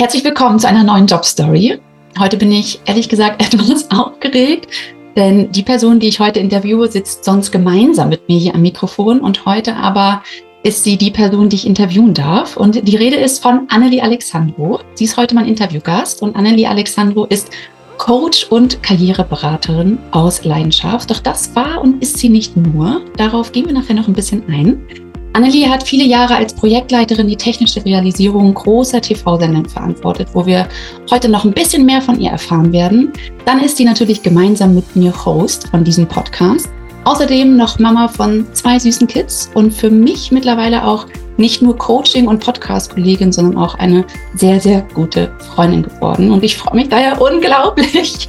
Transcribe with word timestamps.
Herzlich 0.00 0.24
willkommen 0.24 0.58
zu 0.58 0.66
einer 0.66 0.82
neuen 0.82 1.06
Jobstory. 1.06 1.78
Heute 2.18 2.38
bin 2.38 2.50
ich 2.50 2.80
ehrlich 2.86 3.10
gesagt 3.10 3.42
etwas 3.54 3.90
aufgeregt, 3.90 4.66
denn 5.14 5.52
die 5.52 5.62
Person, 5.62 6.00
die 6.00 6.08
ich 6.08 6.20
heute 6.20 6.40
interviewe, 6.40 6.90
sitzt 6.90 7.22
sonst 7.22 7.50
gemeinsam 7.52 8.08
mit 8.08 8.26
mir 8.26 8.38
hier 8.38 8.54
am 8.54 8.62
Mikrofon 8.62 9.20
und 9.20 9.44
heute 9.44 9.76
aber 9.76 10.22
ist 10.62 10.84
sie 10.84 10.96
die 10.96 11.10
Person, 11.10 11.50
die 11.50 11.56
ich 11.56 11.66
interviewen 11.66 12.14
darf. 12.14 12.56
Und 12.56 12.88
die 12.88 12.96
Rede 12.96 13.16
ist 13.16 13.42
von 13.42 13.66
Annelie 13.68 14.02
Alexandro. 14.02 14.80
Sie 14.94 15.04
ist 15.04 15.18
heute 15.18 15.34
mein 15.34 15.46
Interviewgast 15.46 16.22
und 16.22 16.34
Annelie 16.34 16.70
Alexandro 16.70 17.26
ist 17.26 17.50
Coach 17.98 18.46
und 18.48 18.82
Karriereberaterin 18.82 19.98
aus 20.12 20.46
Leidenschaft. 20.46 21.10
Doch 21.10 21.20
das 21.20 21.54
war 21.54 21.82
und 21.82 22.02
ist 22.02 22.16
sie 22.16 22.30
nicht 22.30 22.56
nur. 22.56 23.02
Darauf 23.18 23.52
gehen 23.52 23.66
wir 23.66 23.74
nachher 23.74 23.96
noch 23.96 24.08
ein 24.08 24.14
bisschen 24.14 24.44
ein. 24.48 25.09
Annelie 25.32 25.68
hat 25.68 25.84
viele 25.84 26.04
Jahre 26.04 26.34
als 26.34 26.52
Projektleiterin 26.52 27.28
die 27.28 27.36
technische 27.36 27.84
Realisierung 27.84 28.52
großer 28.52 29.00
TV-Sendungen 29.00 29.68
verantwortet, 29.68 30.28
wo 30.32 30.44
wir 30.44 30.68
heute 31.10 31.28
noch 31.28 31.44
ein 31.44 31.52
bisschen 31.52 31.86
mehr 31.86 32.02
von 32.02 32.18
ihr 32.18 32.30
erfahren 32.30 32.72
werden. 32.72 33.12
Dann 33.44 33.60
ist 33.60 33.76
sie 33.76 33.84
natürlich 33.84 34.22
gemeinsam 34.22 34.74
mit 34.74 34.96
mir 34.96 35.14
Host 35.24 35.68
von 35.68 35.84
diesem 35.84 36.06
Podcast. 36.06 36.68
Außerdem 37.04 37.56
noch 37.56 37.78
Mama 37.78 38.08
von 38.08 38.46
zwei 38.54 38.78
süßen 38.78 39.06
Kids 39.06 39.50
und 39.54 39.72
für 39.72 39.88
mich 39.88 40.32
mittlerweile 40.32 40.84
auch 40.84 41.06
nicht 41.36 41.62
nur 41.62 41.78
Coaching- 41.78 42.26
und 42.26 42.44
Podcast-Kollegin, 42.44 43.32
sondern 43.32 43.56
auch 43.56 43.76
eine 43.76 44.04
sehr, 44.34 44.60
sehr 44.60 44.82
gute 44.94 45.32
Freundin 45.54 45.84
geworden. 45.84 46.32
Und 46.32 46.42
ich 46.44 46.56
freue 46.56 46.74
mich 46.74 46.88
daher 46.88 47.20
unglaublich, 47.20 48.28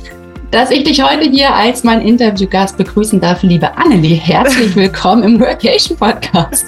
dass 0.51 0.69
ich 0.69 0.83
dich 0.83 1.01
heute 1.01 1.29
hier 1.29 1.53
als 1.53 1.83
mein 1.83 2.01
Interviewgast 2.01 2.77
begrüßen 2.77 3.21
darf, 3.21 3.41
liebe 3.41 3.77
Annelie. 3.77 4.15
Herzlich 4.15 4.75
willkommen 4.75 5.23
im 5.23 5.39
Workation 5.39 5.97
Podcast. 5.97 6.65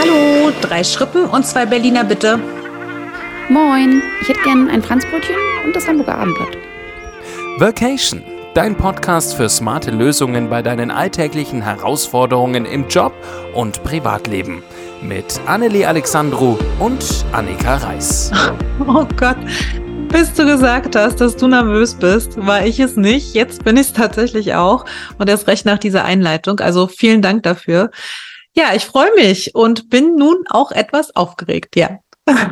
Hallo, 0.00 0.50
drei 0.60 0.82
Schrippen 0.82 1.26
und 1.26 1.46
zwei 1.46 1.64
Berliner 1.64 2.02
bitte. 2.02 2.40
Moin, 3.48 4.02
ich 4.20 4.28
hätte 4.28 4.40
gern 4.42 4.68
ein 4.68 4.82
Franzbrötchen 4.82 5.36
und 5.64 5.76
das 5.76 5.86
Hamburger 5.86 6.18
Abendblatt. 6.18 6.58
Vacation, 7.58 8.24
dein 8.54 8.74
Podcast 8.74 9.34
für 9.34 9.48
smarte 9.48 9.92
Lösungen 9.92 10.50
bei 10.50 10.62
deinen 10.62 10.90
alltäglichen 10.90 11.62
Herausforderungen 11.62 12.64
im 12.64 12.88
Job 12.88 13.12
und 13.54 13.84
Privatleben. 13.84 14.64
Mit 15.02 15.40
Annelie 15.46 15.86
Alexandru 15.86 16.58
und 16.80 17.24
Annika 17.30 17.76
Reis. 17.76 18.32
Oh 18.86 19.04
Gott, 19.16 19.36
bis 20.08 20.32
du 20.32 20.46
gesagt 20.46 20.96
hast, 20.96 21.20
dass 21.20 21.36
du 21.36 21.46
nervös 21.46 21.94
bist, 21.94 22.36
war 22.44 22.64
ich 22.64 22.80
es 22.80 22.96
nicht. 22.96 23.34
Jetzt 23.34 23.64
bin 23.64 23.76
ich 23.76 23.88
es 23.88 23.92
tatsächlich 23.92 24.54
auch. 24.54 24.84
Und 25.18 25.28
erst 25.28 25.46
recht 25.46 25.66
nach 25.66 25.78
dieser 25.78 26.04
Einleitung. 26.04 26.60
Also 26.60 26.88
vielen 26.88 27.22
Dank 27.22 27.42
dafür. 27.42 27.90
Ja, 28.54 28.74
ich 28.74 28.84
freue 28.84 29.14
mich 29.16 29.54
und 29.54 29.90
bin 29.90 30.16
nun 30.16 30.44
auch 30.48 30.72
etwas 30.72 31.14
aufgeregt. 31.14 31.76
Ja. 31.76 31.98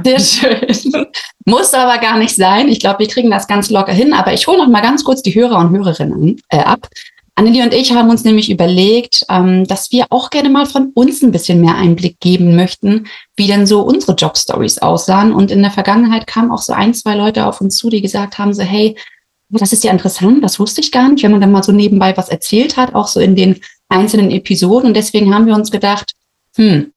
Sehr 0.05 0.21
schön. 0.21 1.07
Muss 1.45 1.75
aber 1.75 1.99
gar 1.99 2.19
nicht 2.19 2.35
sein. 2.35 2.69
Ich 2.69 2.81
glaube, 2.81 3.01
wir 3.01 3.09
kriegen 3.09 3.31
das 3.31 3.47
ganz 3.47 3.71
locker 3.71 3.93
hin. 3.93 4.13
Aber 4.13 4.33
ich 4.33 4.47
hole 4.47 4.59
noch 4.59 4.69
mal 4.69 4.83
ganz 4.83 5.05
kurz 5.05 5.23
die 5.23 5.35
Hörer 5.35 5.59
und 5.59 5.71
Hörerinnen 5.71 6.41
äh, 6.49 6.59
ab. 6.59 6.89
Annelie 7.39 7.63
und 7.63 7.75
ich 7.75 7.93
haben 7.93 8.09
uns 8.09 8.25
nämlich 8.25 8.51
überlegt, 8.51 9.27
ähm, 9.29 9.67
dass 9.67 9.93
wir 9.93 10.07
auch 10.09 10.31
gerne 10.31 10.49
mal 10.49 10.65
von 10.65 10.91
uns 10.95 11.23
ein 11.23 11.33
bisschen 11.33 11.61
mehr 11.61 11.75
Einblick 11.75 12.19
geben 12.19 12.57
möchten, 12.57 13.07
wie 13.37 13.47
denn 13.47 13.67
so 13.67 13.83
unsere 13.83 14.15
Jobstories 14.15 14.79
aussahen. 14.79 15.33
Und 15.33 15.51
in 15.51 15.61
der 15.61 15.71
Vergangenheit 15.71 16.27
kamen 16.27 16.51
auch 16.51 16.63
so 16.63 16.73
ein, 16.73 16.95
zwei 16.95 17.15
Leute 17.15 17.47
auf 17.47 17.61
uns 17.61 17.77
zu, 17.77 17.91
die 17.91 18.01
gesagt 18.01 18.39
haben, 18.39 18.55
so, 18.55 18.63
hey, 18.63 18.97
das 19.51 19.75
ist 19.75 19.85
ja 19.85 19.93
interessant, 19.93 20.43
das 20.43 20.59
wusste 20.59 20.81
ich 20.81 20.91
gar 20.91 21.11
nicht, 21.11 21.23
wenn 21.23 21.31
man 21.31 21.43
dann 21.43 21.53
mal 21.53 21.63
so 21.63 21.73
nebenbei 21.73 22.17
was 22.17 22.31
erzählt 22.31 22.79
hat, 22.79 22.95
auch 22.95 23.07
so 23.07 23.21
in 23.21 23.37
den 23.37 23.61
einzelnen 23.91 24.31
Episoden. 24.31 24.89
Und 24.89 24.97
deswegen 24.97 25.35
haben 25.35 25.47
wir 25.47 25.55
uns 25.55 25.71
gedacht, 25.71 26.15
hm, 26.57 26.93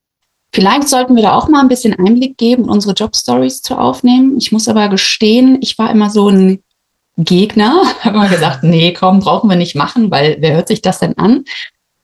vielleicht 0.54 0.88
sollten 0.88 1.16
wir 1.16 1.22
da 1.22 1.34
auch 1.34 1.48
mal 1.48 1.60
ein 1.60 1.68
bisschen 1.68 1.98
Einblick 1.98 2.38
geben, 2.38 2.64
unsere 2.64 2.94
Jobstories 2.94 3.60
zu 3.60 3.76
aufnehmen. 3.76 4.38
Ich 4.38 4.52
muss 4.52 4.68
aber 4.68 4.88
gestehen, 4.88 5.58
ich 5.60 5.76
war 5.76 5.90
immer 5.90 6.08
so 6.08 6.30
ein 6.30 6.62
Gegner. 7.16 7.82
Haben 8.00 8.20
wir 8.20 8.28
gesagt, 8.28 8.62
nee, 8.62 8.92
komm, 8.92 9.20
brauchen 9.20 9.50
wir 9.50 9.56
nicht 9.56 9.74
machen, 9.74 10.10
weil 10.10 10.36
wer 10.40 10.54
hört 10.54 10.68
sich 10.68 10.82
das 10.82 10.98
denn 10.98 11.16
an? 11.18 11.44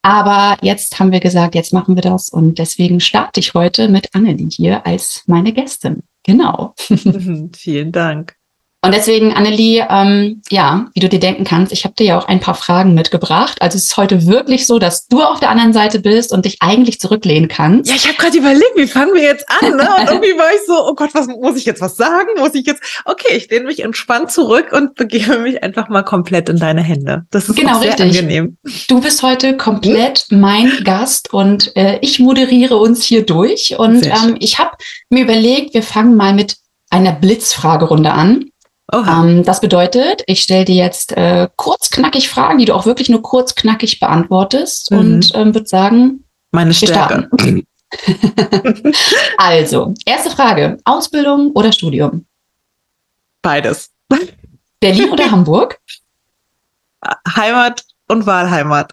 Aber 0.03 0.56
jetzt 0.62 1.00
haben 1.00 1.10
wir 1.10 1.19
gesagt, 1.19 1.56
jetzt 1.56 1.72
machen 1.72 1.97
wir 1.97 2.03
das 2.03 2.28
und 2.28 2.60
deswegen 2.60 3.00
starte 3.00 3.41
ich 3.41 3.54
heute 3.54 3.88
mit 3.88 4.14
Annelie 4.14 4.48
hier 4.48 4.86
als 4.86 5.25
meine 5.26 5.53
Gästin. 5.53 6.04
Genau. 6.22 6.75
Vielen 7.56 7.91
Dank. 7.91 8.36
Und 8.82 8.94
deswegen, 8.94 9.32
Annelie, 9.32 9.84
ähm, 9.91 10.42
ja, 10.48 10.87
wie 10.94 11.00
du 11.00 11.09
dir 11.09 11.19
denken 11.19 11.42
kannst, 11.42 11.72
ich 11.72 11.84
habe 11.84 11.94
dir 11.94 12.06
ja 12.06 12.19
auch 12.19 12.28
ein 12.28 12.38
paar 12.38 12.54
Fragen 12.54 12.94
mitgebracht. 12.94 13.60
Also 13.60 13.76
es 13.76 13.84
ist 13.84 13.97
heute 13.97 14.26
wirklich 14.26 14.66
so, 14.66 14.78
dass 14.78 15.09
du 15.09 15.22
auf 15.22 15.41
der 15.41 15.50
anderen 15.50 15.72
Seite 15.72 15.98
bist 15.98 16.32
und 16.32 16.44
dich 16.44 16.59
eigentlich 16.60 17.00
zurücklehnen 17.00 17.48
kannst. 17.48 17.91
Ja, 17.91 17.97
ich 17.97 18.06
habe 18.06 18.16
gerade 18.16 18.38
überlegt, 18.38 18.76
wie 18.76 18.87
fangen 18.87 19.12
wir 19.14 19.22
jetzt 19.22 19.44
an? 19.48 19.76
Ne? 19.76 19.88
Und 19.98 20.09
irgendwie 20.09 20.38
war 20.38 20.50
ich 20.54 20.60
so, 20.66 20.75
oh 20.87 20.94
Gott, 20.94 21.10
was 21.14 21.26
muss 21.26 21.56
ich 21.56 21.64
jetzt 21.64 21.81
was 21.81 21.97
sagen? 21.97 22.28
Muss 22.38 22.54
ich 22.54 22.64
jetzt? 22.64 22.81
Okay, 23.04 23.37
ich 23.37 23.50
lehne 23.50 23.64
mich 23.64 23.82
entspannt 23.82 24.31
zurück 24.31 24.72
und 24.72 24.94
begebe 24.94 25.38
mich 25.41 25.64
einfach 25.64 25.88
mal 25.88 26.03
komplett 26.03 26.48
in 26.48 26.58
deine 26.58 26.82
Hände. 26.82 27.25
Das 27.31 27.48
ist 27.48 27.56
genau, 27.56 27.81
sehr 27.81 27.88
richtig. 27.88 28.19
angenehm. 28.19 28.56
Du 28.88 29.00
bist 29.00 29.22
heute 29.22 29.56
komplett 29.56 30.26
hm? 30.28 30.41
mein 30.41 30.84
Gast 30.84 31.32
und 31.32 31.75
äh, 31.76 31.98
ich 32.03 32.20
moderiere 32.20 32.76
uns 32.76 33.03
hier 33.03 33.26
durch. 33.26 33.75
Und 33.76 34.06
ähm, 34.06 34.37
ich 34.38 34.60
habe 34.60 34.76
mir 35.08 35.25
überlegt, 35.25 35.75
wir 35.75 35.82
fangen 35.82 36.14
mal 36.14 36.34
mit 36.34 36.56
einer 36.91 37.12
Blitzfragerunde 37.12 38.12
an. 38.12 38.44
Ähm, 39.04 39.44
das 39.44 39.60
bedeutet, 39.60 40.22
ich 40.26 40.42
stelle 40.42 40.64
dir 40.64 40.76
jetzt 40.76 41.12
äh, 41.12 41.48
kurz 41.56 41.90
knackig 41.90 42.28
Fragen, 42.28 42.58
die 42.58 42.64
du 42.64 42.74
auch 42.74 42.86
wirklich 42.86 43.08
nur 43.08 43.22
kurz 43.22 43.54
knackig 43.54 44.00
beantwortest 44.00 44.90
mhm. 44.90 44.98
und 44.98 45.32
ähm, 45.34 45.54
würde 45.54 45.66
sagen, 45.66 46.24
meine 46.52 46.74
Stärke. 46.74 47.28
also, 49.38 49.94
erste 50.04 50.30
Frage: 50.30 50.78
Ausbildung 50.84 51.52
oder 51.52 51.72
Studium? 51.72 52.26
Beides. 53.42 53.90
Berlin 54.80 55.10
oder 55.10 55.30
Hamburg? 55.30 55.78
Heimat 57.36 57.84
und 58.08 58.26
Wahlheimat. 58.26 58.92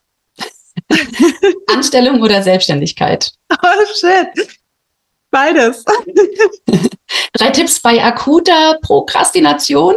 Anstellung 1.67 2.21
oder 2.21 2.41
Selbstständigkeit? 2.41 3.31
Oh 3.51 3.85
shit. 3.95 4.59
Beides. 5.33 5.83
Drei 7.33 7.49
Tipps 7.49 7.79
bei 7.79 8.01
akuter 8.03 8.77
Prokrastination. 8.83 9.95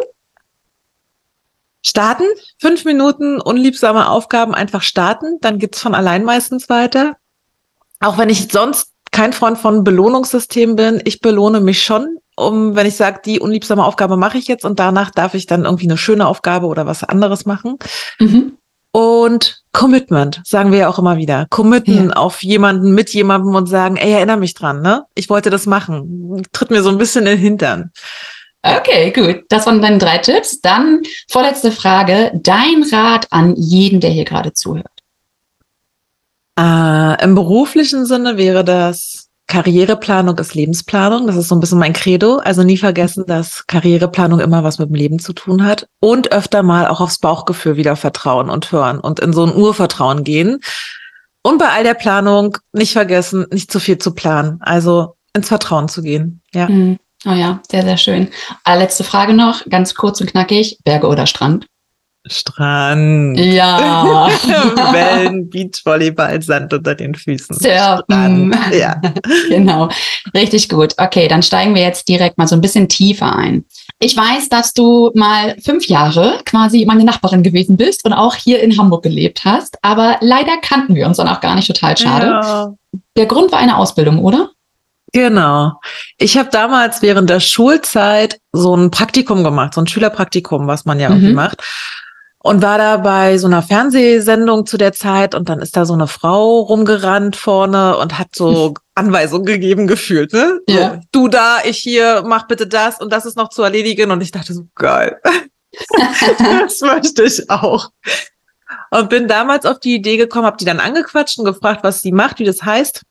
Starten, 1.84 2.24
fünf 2.58 2.86
Minuten 2.86 3.42
unliebsame 3.42 4.08
Aufgaben 4.08 4.54
einfach 4.54 4.80
starten, 4.80 5.38
dann 5.42 5.58
geht's 5.58 5.80
von 5.80 5.94
allein 5.94 6.24
meistens 6.24 6.70
weiter. 6.70 7.16
Auch 8.00 8.16
wenn 8.16 8.30
ich 8.30 8.50
sonst 8.50 8.92
kein 9.12 9.34
Freund 9.34 9.58
von 9.58 9.84
Belohnungssystemen 9.84 10.74
bin, 10.74 11.02
ich 11.04 11.20
belohne 11.20 11.60
mich 11.60 11.82
schon, 11.82 12.16
um 12.34 12.74
wenn 12.74 12.86
ich 12.86 12.96
sage, 12.96 13.20
die 13.22 13.38
unliebsame 13.38 13.84
Aufgabe 13.84 14.16
mache 14.16 14.38
ich 14.38 14.48
jetzt 14.48 14.64
und 14.64 14.78
danach 14.80 15.10
darf 15.10 15.34
ich 15.34 15.44
dann 15.44 15.66
irgendwie 15.66 15.86
eine 15.86 15.98
schöne 15.98 16.26
Aufgabe 16.26 16.66
oder 16.66 16.86
was 16.86 17.04
anderes 17.04 17.44
machen. 17.44 17.76
Mhm. 18.18 18.56
Und 18.96 19.62
Commitment, 19.72 20.40
sagen 20.46 20.72
wir 20.72 20.78
ja 20.78 20.88
auch 20.88 20.98
immer 20.98 21.18
wieder. 21.18 21.46
Committen 21.50 22.08
ja. 22.08 22.16
auf 22.16 22.42
jemanden, 22.42 22.92
mit 22.92 23.12
jemandem 23.12 23.54
und 23.54 23.66
sagen, 23.66 23.98
ey, 23.98 24.12
erinnere 24.12 24.38
mich 24.38 24.54
dran, 24.54 24.80
ne? 24.80 25.04
Ich 25.14 25.28
wollte 25.28 25.50
das 25.50 25.66
machen. 25.66 26.42
Tritt 26.52 26.70
mir 26.70 26.82
so 26.82 26.88
ein 26.88 26.96
bisschen 26.96 27.26
in 27.26 27.32
den 27.32 27.38
Hintern. 27.38 27.92
Okay, 28.62 29.10
gut. 29.10 29.44
Das 29.50 29.66
waren 29.66 29.82
deine 29.82 29.98
drei 29.98 30.16
Tipps. 30.16 30.62
Dann 30.62 31.02
vorletzte 31.28 31.72
Frage. 31.72 32.32
Dein 32.42 32.86
Rat 32.90 33.26
an 33.28 33.54
jeden, 33.56 34.00
der 34.00 34.08
hier 34.08 34.24
gerade 34.24 34.54
zuhört. 34.54 35.02
Äh, 36.58 37.22
Im 37.22 37.34
beruflichen 37.34 38.06
Sinne 38.06 38.38
wäre 38.38 38.64
das 38.64 39.25
Karriereplanung 39.46 40.36
ist 40.38 40.54
Lebensplanung. 40.54 41.26
Das 41.26 41.36
ist 41.36 41.48
so 41.48 41.54
ein 41.54 41.60
bisschen 41.60 41.78
mein 41.78 41.92
Credo. 41.92 42.38
Also 42.38 42.62
nie 42.62 42.76
vergessen, 42.76 43.24
dass 43.26 43.66
Karriereplanung 43.66 44.40
immer 44.40 44.64
was 44.64 44.78
mit 44.78 44.88
dem 44.88 44.94
Leben 44.96 45.18
zu 45.18 45.32
tun 45.32 45.64
hat. 45.64 45.86
Und 46.00 46.32
öfter 46.32 46.62
mal 46.62 46.88
auch 46.88 47.00
aufs 47.00 47.18
Bauchgefühl 47.18 47.76
wieder 47.76 47.96
vertrauen 47.96 48.50
und 48.50 48.72
hören 48.72 48.98
und 48.98 49.20
in 49.20 49.32
so 49.32 49.44
ein 49.44 49.54
Urvertrauen 49.54 50.24
gehen. 50.24 50.60
Und 51.42 51.58
bei 51.58 51.68
all 51.68 51.84
der 51.84 51.94
Planung 51.94 52.58
nicht 52.72 52.92
vergessen, 52.92 53.46
nicht 53.52 53.70
zu 53.70 53.78
viel 53.78 53.98
zu 53.98 54.14
planen. 54.14 54.58
Also 54.60 55.14
ins 55.32 55.48
Vertrauen 55.48 55.88
zu 55.88 56.02
gehen. 56.02 56.42
Ja. 56.52 56.68
Mhm. 56.68 56.98
Oh 57.24 57.32
ja, 57.32 57.60
sehr, 57.70 57.82
sehr 57.82 57.96
schön. 57.96 58.28
Letzte 58.66 59.04
Frage 59.04 59.32
noch, 59.32 59.64
ganz 59.68 59.94
kurz 59.94 60.20
und 60.20 60.30
knackig. 60.30 60.78
Berge 60.84 61.06
oder 61.06 61.26
Strand? 61.26 61.66
Strand. 62.28 63.38
Ja. 63.38 64.28
Wellen, 64.92 65.48
Beachvolleyball, 65.48 66.42
Sand 66.42 66.72
unter 66.72 66.94
den 66.94 67.14
Füßen. 67.14 67.56
Surfen. 67.56 68.56
Ja. 68.72 69.00
genau. 69.48 69.88
Richtig 70.34 70.68
gut. 70.68 70.94
Okay, 70.98 71.28
dann 71.28 71.42
steigen 71.42 71.74
wir 71.74 71.82
jetzt 71.82 72.08
direkt 72.08 72.38
mal 72.38 72.46
so 72.46 72.54
ein 72.54 72.60
bisschen 72.60 72.88
tiefer 72.88 73.34
ein. 73.34 73.64
Ich 73.98 74.16
weiß, 74.16 74.48
dass 74.48 74.72
du 74.72 75.10
mal 75.14 75.56
fünf 75.64 75.86
Jahre 75.86 76.40
quasi 76.44 76.84
meine 76.86 77.04
Nachbarin 77.04 77.42
gewesen 77.42 77.76
bist 77.76 78.04
und 78.04 78.12
auch 78.12 78.34
hier 78.34 78.60
in 78.62 78.76
Hamburg 78.78 79.02
gelebt 79.02 79.44
hast. 79.44 79.78
Aber 79.82 80.18
leider 80.20 80.58
kannten 80.62 80.94
wir 80.94 81.06
uns 81.06 81.16
dann 81.16 81.28
auch 81.28 81.40
gar 81.40 81.54
nicht 81.54 81.66
total 81.66 81.96
schade. 81.96 82.26
Ja. 82.26 82.74
Der 83.16 83.26
Grund 83.26 83.52
war 83.52 83.58
eine 83.58 83.76
Ausbildung, 83.76 84.18
oder? 84.18 84.50
Genau. 85.12 85.80
Ich 86.18 86.36
habe 86.36 86.50
damals 86.50 87.00
während 87.00 87.30
der 87.30 87.40
Schulzeit 87.40 88.40
so 88.52 88.76
ein 88.76 88.90
Praktikum 88.90 89.44
gemacht, 89.44 89.74
so 89.74 89.80
ein 89.80 89.86
Schülerpraktikum, 89.86 90.66
was 90.66 90.84
man 90.84 91.00
ja 91.00 91.08
irgendwie 91.08 91.28
mhm. 91.28 91.34
macht. 91.36 91.62
Und 92.46 92.62
war 92.62 92.78
da 92.78 92.96
bei 92.98 93.38
so 93.38 93.46
einer 93.46 93.62
Fernsehsendung 93.62 94.66
zu 94.66 94.76
der 94.76 94.92
Zeit 94.92 95.34
und 95.34 95.48
dann 95.48 95.60
ist 95.60 95.76
da 95.76 95.84
so 95.84 95.94
eine 95.94 96.06
Frau 96.06 96.60
rumgerannt 96.60 97.36
vorne 97.36 97.96
und 97.98 98.18
hat 98.18 98.28
so 98.34 98.74
Anweisungen 98.94 99.44
gegeben 99.44 99.86
gefühlt, 99.86 100.32
ne? 100.32 100.60
So, 100.68 100.74
Ja. 100.74 101.00
Du 101.12 101.28
da, 101.28 101.58
ich 101.64 101.78
hier, 101.78 102.22
mach 102.26 102.46
bitte 102.46 102.66
das 102.66 103.00
und 103.00 103.12
das 103.12 103.26
ist 103.26 103.36
noch 103.36 103.48
zu 103.50 103.62
erledigen 103.62 104.10
und 104.10 104.22
ich 104.22 104.30
dachte 104.30 104.54
so 104.54 104.66
geil. 104.74 105.20
das 106.66 106.80
möchte 106.80 107.24
ich 107.24 107.50
auch. 107.50 107.90
Und 108.90 109.10
bin 109.10 109.28
damals 109.28 109.66
auf 109.66 109.78
die 109.80 109.94
Idee 109.94 110.16
gekommen, 110.16 110.46
habe 110.46 110.56
die 110.56 110.64
dann 110.64 110.80
angequatscht 110.80 111.38
und 111.38 111.44
gefragt, 111.44 111.84
was 111.84 112.00
sie 112.00 112.12
macht, 112.12 112.38
wie 112.38 112.44
das 112.44 112.62
heißt. 112.62 113.02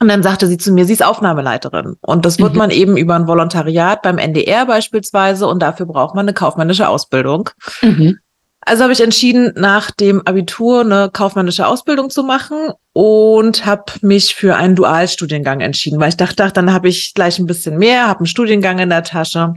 Und 0.00 0.08
dann 0.08 0.22
sagte 0.22 0.48
sie 0.48 0.58
zu 0.58 0.72
mir, 0.72 0.84
sie 0.84 0.94
ist 0.94 1.04
Aufnahmeleiterin. 1.04 1.96
Und 2.00 2.24
das 2.26 2.38
wird 2.40 2.52
Mhm. 2.52 2.58
man 2.58 2.70
eben 2.70 2.96
über 2.96 3.14
ein 3.14 3.28
Volontariat 3.28 4.02
beim 4.02 4.18
NDR 4.18 4.66
beispielsweise 4.66 5.46
und 5.46 5.60
dafür 5.60 5.86
braucht 5.86 6.14
man 6.16 6.24
eine 6.26 6.34
kaufmännische 6.34 6.88
Ausbildung. 6.88 7.50
Mhm. 7.82 8.18
Also 8.64 8.84
habe 8.84 8.92
ich 8.92 9.00
entschieden, 9.00 9.52
nach 9.56 9.90
dem 9.90 10.24
Abitur 10.24 10.82
eine 10.82 11.10
kaufmännische 11.12 11.66
Ausbildung 11.66 12.10
zu 12.10 12.22
machen 12.22 12.70
und 12.92 13.66
habe 13.66 13.92
mich 14.02 14.36
für 14.36 14.54
einen 14.54 14.76
Dualstudiengang 14.76 15.60
entschieden, 15.60 15.98
weil 15.98 16.10
ich 16.10 16.16
dachte, 16.16 16.44
ach, 16.44 16.52
dann 16.52 16.72
habe 16.72 16.88
ich 16.88 17.12
gleich 17.12 17.40
ein 17.40 17.46
bisschen 17.46 17.76
mehr, 17.76 18.06
habe 18.06 18.20
einen 18.20 18.26
Studiengang 18.26 18.78
in 18.78 18.90
der 18.90 19.02
Tasche 19.02 19.54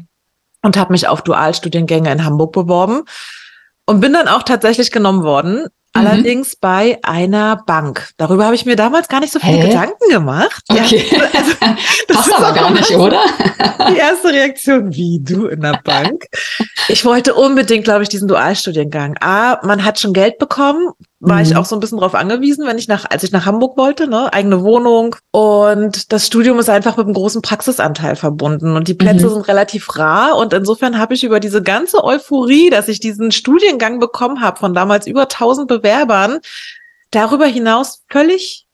und 0.63 0.75
habe 0.75 0.91
mich 0.91 1.07
auf 1.07 1.21
Dualstudiengänge 1.21 2.11
in 2.11 2.25
Hamburg 2.25 2.51
beworben 2.51 3.03
und 3.85 3.99
bin 3.99 4.13
dann 4.13 4.27
auch 4.27 4.41
tatsächlich 4.41 4.89
genommen 4.89 5.23
worden. 5.23 5.67
Mhm. 5.95 6.07
Allerdings 6.07 6.55
bei 6.57 6.99
einer 7.03 7.63
Bank. 7.65 8.09
Darüber 8.17 8.45
habe 8.45 8.55
ich 8.55 8.65
mir 8.65 8.75
damals 8.75 9.07
gar 9.07 9.21
nicht 9.21 9.31
so 9.31 9.39
viele 9.39 9.53
Hä? 9.53 9.67
Gedanken 9.69 10.09
gemacht. 10.09 10.63
Okay. 10.69 11.05
also, 11.33 11.51
das 12.07 12.17
Passt 12.17 12.27
ist 12.27 12.33
aber 12.33 12.53
gar 12.53 12.69
nicht, 12.71 12.91
oder? 12.91 13.21
die 13.89 13.97
erste 13.97 14.29
Reaktion, 14.29 14.93
wie 14.93 15.19
du 15.21 15.47
in 15.47 15.61
der 15.61 15.79
Bank. 15.83 16.25
Ich 16.89 17.05
wollte 17.05 17.33
unbedingt, 17.33 17.85
glaube 17.85 18.03
ich, 18.03 18.09
diesen 18.09 18.27
Dualstudiengang. 18.27 19.15
A, 19.21 19.65
man 19.65 19.85
hat 19.85 19.99
schon 19.99 20.13
Geld 20.13 20.37
bekommen, 20.37 20.89
war 21.27 21.41
ich 21.41 21.51
Mhm. 21.51 21.57
auch 21.57 21.65
so 21.65 21.75
ein 21.75 21.79
bisschen 21.79 21.97
drauf 21.99 22.15
angewiesen, 22.15 22.65
wenn 22.67 22.77
ich 22.77 22.87
nach, 22.87 23.05
als 23.09 23.23
ich 23.23 23.31
nach 23.31 23.45
Hamburg 23.45 23.77
wollte, 23.77 24.07
ne, 24.07 24.31
eigene 24.33 24.63
Wohnung. 24.63 25.15
Und 25.31 26.11
das 26.11 26.27
Studium 26.27 26.59
ist 26.59 26.69
einfach 26.69 26.97
mit 26.97 27.05
einem 27.05 27.13
großen 27.15 27.41
Praxisanteil 27.41 28.15
verbunden 28.15 28.75
und 28.75 28.87
die 28.87 28.93
Plätze 28.93 29.27
Mhm. 29.27 29.33
sind 29.33 29.47
relativ 29.47 29.95
rar. 29.97 30.37
Und 30.37 30.53
insofern 30.53 30.97
habe 30.97 31.13
ich 31.13 31.23
über 31.23 31.39
diese 31.39 31.61
ganze 31.63 32.03
Euphorie, 32.03 32.69
dass 32.69 32.87
ich 32.87 32.99
diesen 32.99 33.31
Studiengang 33.31 33.99
bekommen 33.99 34.41
habe 34.41 34.59
von 34.59 34.73
damals 34.73 35.07
über 35.07 35.27
1000 35.29 35.67
Bewerbern, 35.67 36.39
darüber 37.11 37.45
hinaus 37.45 38.03
völlig 38.09 38.65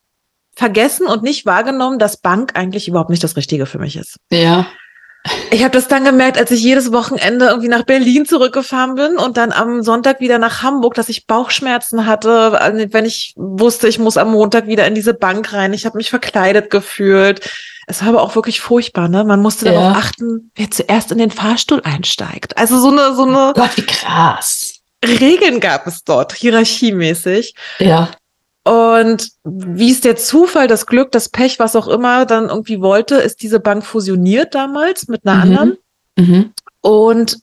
vergessen 0.54 1.06
und 1.06 1.22
nicht 1.22 1.46
wahrgenommen, 1.46 1.98
dass 1.98 2.18
Bank 2.18 2.52
eigentlich 2.54 2.86
überhaupt 2.88 3.10
nicht 3.10 3.24
das 3.24 3.36
Richtige 3.36 3.66
für 3.66 3.78
mich 3.78 3.96
ist. 3.96 4.16
Ja. 4.30 4.66
Ich 5.50 5.62
habe 5.62 5.70
das 5.72 5.86
dann 5.86 6.04
gemerkt, 6.04 6.36
als 6.36 6.50
ich 6.50 6.62
jedes 6.62 6.92
Wochenende 6.92 7.46
irgendwie 7.46 7.68
nach 7.68 7.84
Berlin 7.84 8.26
zurückgefahren 8.26 8.96
bin 8.96 9.18
und 9.18 9.36
dann 9.36 9.52
am 9.52 9.82
Sonntag 9.82 10.20
wieder 10.20 10.38
nach 10.38 10.62
Hamburg, 10.62 10.94
dass 10.94 11.08
ich 11.08 11.26
Bauchschmerzen 11.26 12.06
hatte, 12.06 12.52
wenn 12.90 13.04
ich 13.04 13.34
wusste, 13.36 13.86
ich 13.86 13.98
muss 14.00 14.16
am 14.16 14.32
Montag 14.32 14.66
wieder 14.66 14.86
in 14.86 14.94
diese 14.96 15.14
Bank 15.14 15.52
rein. 15.52 15.74
Ich 15.74 15.86
habe 15.86 15.96
mich 15.96 16.10
verkleidet 16.10 16.70
gefühlt. 16.70 17.48
Es 17.86 18.00
war 18.02 18.08
aber 18.08 18.22
auch 18.22 18.34
wirklich 18.34 18.60
furchtbar, 18.60 19.08
ne? 19.08 19.24
Man 19.24 19.40
musste 19.40 19.66
Ja. 19.66 19.72
darauf 19.72 19.96
achten, 19.96 20.50
wer 20.56 20.70
zuerst 20.70 21.12
in 21.12 21.18
den 21.18 21.30
Fahrstuhl 21.30 21.82
einsteigt. 21.84 22.56
Also 22.58 22.80
so 22.80 22.88
eine 22.88 23.14
so 23.14 23.22
eine 23.22 23.52
Gott, 23.54 23.76
wie 23.76 23.86
krass. 23.86 24.74
Regeln 25.04 25.60
gab 25.60 25.86
es 25.86 26.04
dort, 26.04 26.32
hierarchiemäßig. 26.32 27.54
Ja. 27.78 28.10
Und 28.64 29.30
wie 29.44 29.90
es 29.90 30.00
der 30.00 30.16
Zufall, 30.16 30.68
das 30.68 30.86
Glück, 30.86 31.10
das 31.12 31.28
Pech, 31.28 31.58
was 31.58 31.74
auch 31.74 31.88
immer 31.88 32.26
dann 32.26 32.48
irgendwie 32.48 32.80
wollte, 32.80 33.16
ist 33.16 33.42
diese 33.42 33.58
Bank 33.60 33.84
fusioniert 33.84 34.54
damals 34.54 35.08
mit 35.08 35.26
einer 35.26 35.34
Mhm. 35.36 35.42
anderen. 35.42 35.78
Mhm. 36.16 36.52
Und 36.80 37.38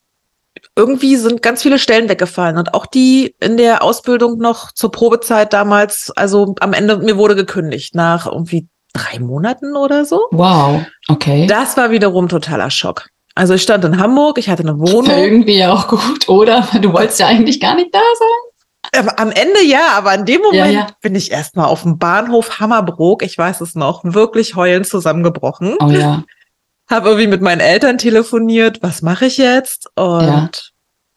irgendwie 0.76 1.16
sind 1.16 1.42
ganz 1.42 1.62
viele 1.62 1.80
Stellen 1.80 2.10
weggefallen 2.10 2.58
und 2.58 2.74
auch 2.74 2.86
die 2.86 3.36
in 3.40 3.58
der 3.58 3.82
Ausbildung 3.84 4.38
noch 4.40 4.72
zur 4.74 4.92
Probezeit 4.92 5.54
damals, 5.54 6.12
also 6.16 6.56
am 6.60 6.74
Ende, 6.74 6.98
mir 6.98 7.18
wurde 7.18 7.36
gekündigt 7.36 7.96
nach 7.96 8.26
irgendwie 8.26 8.68
drei 8.94 9.20
Monaten 9.20 9.76
oder 9.76 10.06
so. 10.06 10.28
Wow. 10.32 10.82
Okay. 11.08 11.48
Das 11.48 11.78
war 11.78 11.92
wiederum 11.92 12.28
totaler 12.28 12.70
Schock. 12.72 13.08
Also 13.36 13.54
ich 13.54 13.62
stand 13.62 13.86
in 13.86 14.00
Hamburg, 14.00 14.38
ich 14.38 14.50
hatte 14.50 14.64
eine 14.64 14.72
Ist 14.84 14.88
ja 14.90 14.94
Wohnung. 14.94 15.18
irgendwie 15.18 15.64
auch 15.66 15.88
gut, 15.88 16.28
oder? 16.28 16.68
Du 16.82 16.92
wolltest 16.92 17.20
ja 17.20 17.28
eigentlich 17.28 17.60
gar 17.60 17.76
nicht 17.76 17.94
da 17.94 18.00
sein. 18.18 18.49
Am 19.18 19.32
Ende 19.32 19.64
ja, 19.66 19.92
aber 19.96 20.14
in 20.16 20.26
dem 20.26 20.42
Moment 20.42 20.58
Ja, 20.74 20.80
ja. 20.82 20.88
bin 21.02 21.16
ich 21.16 21.32
erstmal 21.32 21.66
auf 21.68 21.84
dem 21.84 21.98
Bahnhof 22.00 22.60
Hammerbrook, 22.60 23.24
ich 23.24 23.38
weiß 23.38 23.62
es 23.62 23.76
noch, 23.76 24.02
wirklich 24.04 24.56
heulend 24.56 24.88
zusammengebrochen. 24.88 25.76
Oh 25.80 25.90
ja. 25.90 26.24
Habe 26.90 27.10
irgendwie 27.10 27.28
mit 27.28 27.42
meinen 27.42 27.62
Eltern 27.62 27.98
telefoniert, 28.00 28.80
was 28.82 29.02
mache 29.02 29.26
ich 29.28 29.38
jetzt? 29.38 29.88
Und 29.96 30.24
Ja. 30.26 30.50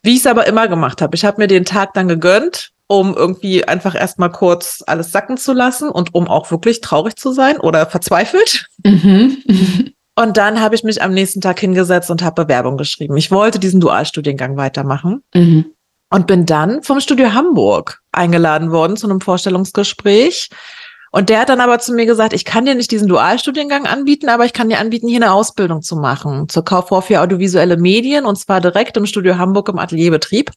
wie 0.02 0.12
ich 0.14 0.18
es 0.20 0.26
aber 0.26 0.46
immer 0.46 0.68
gemacht 0.68 1.00
habe, 1.00 1.14
ich 1.16 1.24
habe 1.24 1.40
mir 1.40 1.46
den 1.48 1.64
Tag 1.64 1.94
dann 1.94 2.08
gegönnt, 2.08 2.72
um 2.88 3.14
irgendwie 3.16 3.64
einfach 3.66 3.94
erstmal 3.94 4.30
kurz 4.30 4.82
alles 4.86 5.12
sacken 5.12 5.38
zu 5.38 5.54
lassen 5.54 5.88
und 5.88 6.14
um 6.14 6.28
auch 6.28 6.50
wirklich 6.50 6.82
traurig 6.82 7.16
zu 7.16 7.32
sein 7.32 7.58
oder 7.58 7.86
verzweifelt. 7.86 8.66
Mhm. 8.84 9.38
Und 10.14 10.36
dann 10.36 10.60
habe 10.60 10.74
ich 10.74 10.84
mich 10.84 11.00
am 11.00 11.14
nächsten 11.14 11.40
Tag 11.40 11.58
hingesetzt 11.58 12.10
und 12.10 12.20
habe 12.22 12.44
Bewerbung 12.44 12.76
geschrieben. 12.76 13.16
Ich 13.16 13.30
wollte 13.30 13.58
diesen 13.58 13.80
Dualstudiengang 13.80 14.58
weitermachen 14.58 15.22
Mhm. 15.34 15.64
Und 16.12 16.26
bin 16.26 16.44
dann 16.44 16.82
vom 16.82 17.00
Studio 17.00 17.32
Hamburg 17.32 18.02
eingeladen 18.12 18.70
worden 18.70 18.96
zu 18.98 19.08
einem 19.08 19.22
Vorstellungsgespräch. 19.22 20.50
Und 21.10 21.30
der 21.30 21.40
hat 21.40 21.48
dann 21.48 21.60
aber 21.60 21.78
zu 21.78 21.92
mir 21.94 22.04
gesagt, 22.04 22.34
ich 22.34 22.44
kann 22.44 22.66
dir 22.66 22.74
nicht 22.74 22.90
diesen 22.90 23.08
Dualstudiengang 23.08 23.86
anbieten, 23.86 24.28
aber 24.28 24.44
ich 24.44 24.52
kann 24.52 24.68
dir 24.68 24.78
anbieten, 24.78 25.08
hier 25.08 25.22
eine 25.22 25.32
Ausbildung 25.32 25.80
zu 25.82 25.96
machen 25.96 26.48
zur 26.48 26.64
Kauffrau 26.64 27.00
für 27.00 27.20
audiovisuelle 27.20 27.78
Medien 27.78 28.26
und 28.26 28.36
zwar 28.36 28.60
direkt 28.60 28.96
im 28.98 29.06
Studio 29.06 29.38
Hamburg 29.38 29.68
im 29.70 29.78
Atelierbetrieb. 29.78 30.50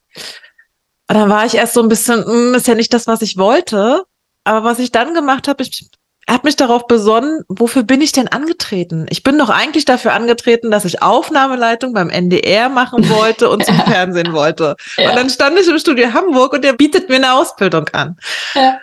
Und 1.07 1.15
dann 1.15 1.29
war 1.29 1.45
ich 1.45 1.55
erst 1.55 1.73
so 1.73 1.81
ein 1.81 1.89
bisschen, 1.89 2.25
"Hm, 2.25 2.53
ist 2.55 2.67
ja 2.67 2.75
nicht 2.75 2.93
das, 2.93 3.07
was 3.07 3.21
ich 3.21 3.37
wollte. 3.37 4.03
Aber 4.43 4.63
was 4.63 4.79
ich 4.79 4.91
dann 4.91 5.13
gemacht 5.13 5.47
habe, 5.47 5.63
ich 5.63 5.89
habe 6.33 6.47
mich 6.47 6.55
darauf 6.55 6.87
besonnen, 6.87 7.41
wofür 7.47 7.83
bin 7.83 8.01
ich 8.01 8.11
denn 8.11 8.27
angetreten? 8.27 9.05
Ich 9.09 9.21
bin 9.23 9.37
doch 9.37 9.49
eigentlich 9.49 9.85
dafür 9.85 10.13
angetreten, 10.13 10.71
dass 10.71 10.85
ich 10.85 11.01
Aufnahmeleitung 11.01 11.93
beim 11.93 12.09
NDR 12.09 12.69
machen 12.69 13.07
wollte 13.09 13.49
und 13.49 13.63
zum 13.65 13.77
Ja. 13.77 13.83
Fernsehen 13.85 14.33
wollte. 14.33 14.75
Ja. 14.97 15.09
Und 15.09 15.15
dann 15.17 15.29
stand 15.29 15.59
ich 15.59 15.67
im 15.67 15.77
Studio 15.77 16.13
Hamburg 16.13 16.53
und 16.53 16.63
der 16.63 16.73
bietet 16.73 17.09
mir 17.09 17.15
eine 17.17 17.33
Ausbildung 17.33 17.87
an. 17.89 18.17
Ja. 18.55 18.79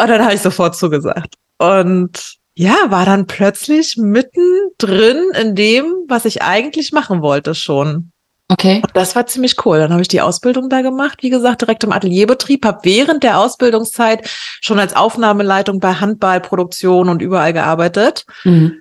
Und 0.00 0.08
dann 0.08 0.22
habe 0.22 0.34
ich 0.34 0.40
sofort 0.40 0.76
zugesagt. 0.76 1.34
Und 1.58 2.36
ja, 2.54 2.76
war 2.88 3.04
dann 3.04 3.26
plötzlich 3.26 3.96
mittendrin 3.96 5.30
in 5.40 5.54
dem, 5.54 5.92
was 6.08 6.24
ich 6.24 6.42
eigentlich 6.42 6.92
machen 6.92 7.22
wollte 7.22 7.54
schon. 7.54 8.12
Okay. 8.50 8.76
Und 8.82 8.96
das 8.96 9.14
war 9.14 9.26
ziemlich 9.26 9.64
cool. 9.66 9.78
Dann 9.78 9.92
habe 9.92 10.00
ich 10.00 10.08
die 10.08 10.22
Ausbildung 10.22 10.70
da 10.70 10.80
gemacht, 10.80 11.18
wie 11.22 11.28
gesagt, 11.30 11.60
direkt 11.60 11.84
im 11.84 11.92
Atelierbetrieb, 11.92 12.64
habe 12.64 12.80
während 12.82 13.22
der 13.22 13.38
Ausbildungszeit 13.40 14.26
schon 14.62 14.78
als 14.78 14.96
Aufnahmeleitung 14.96 15.80
bei 15.80 15.92
Handballproduktion 15.94 17.08
und 17.10 17.20
überall 17.20 17.52
gearbeitet 17.52 18.24
Mhm. 18.44 18.80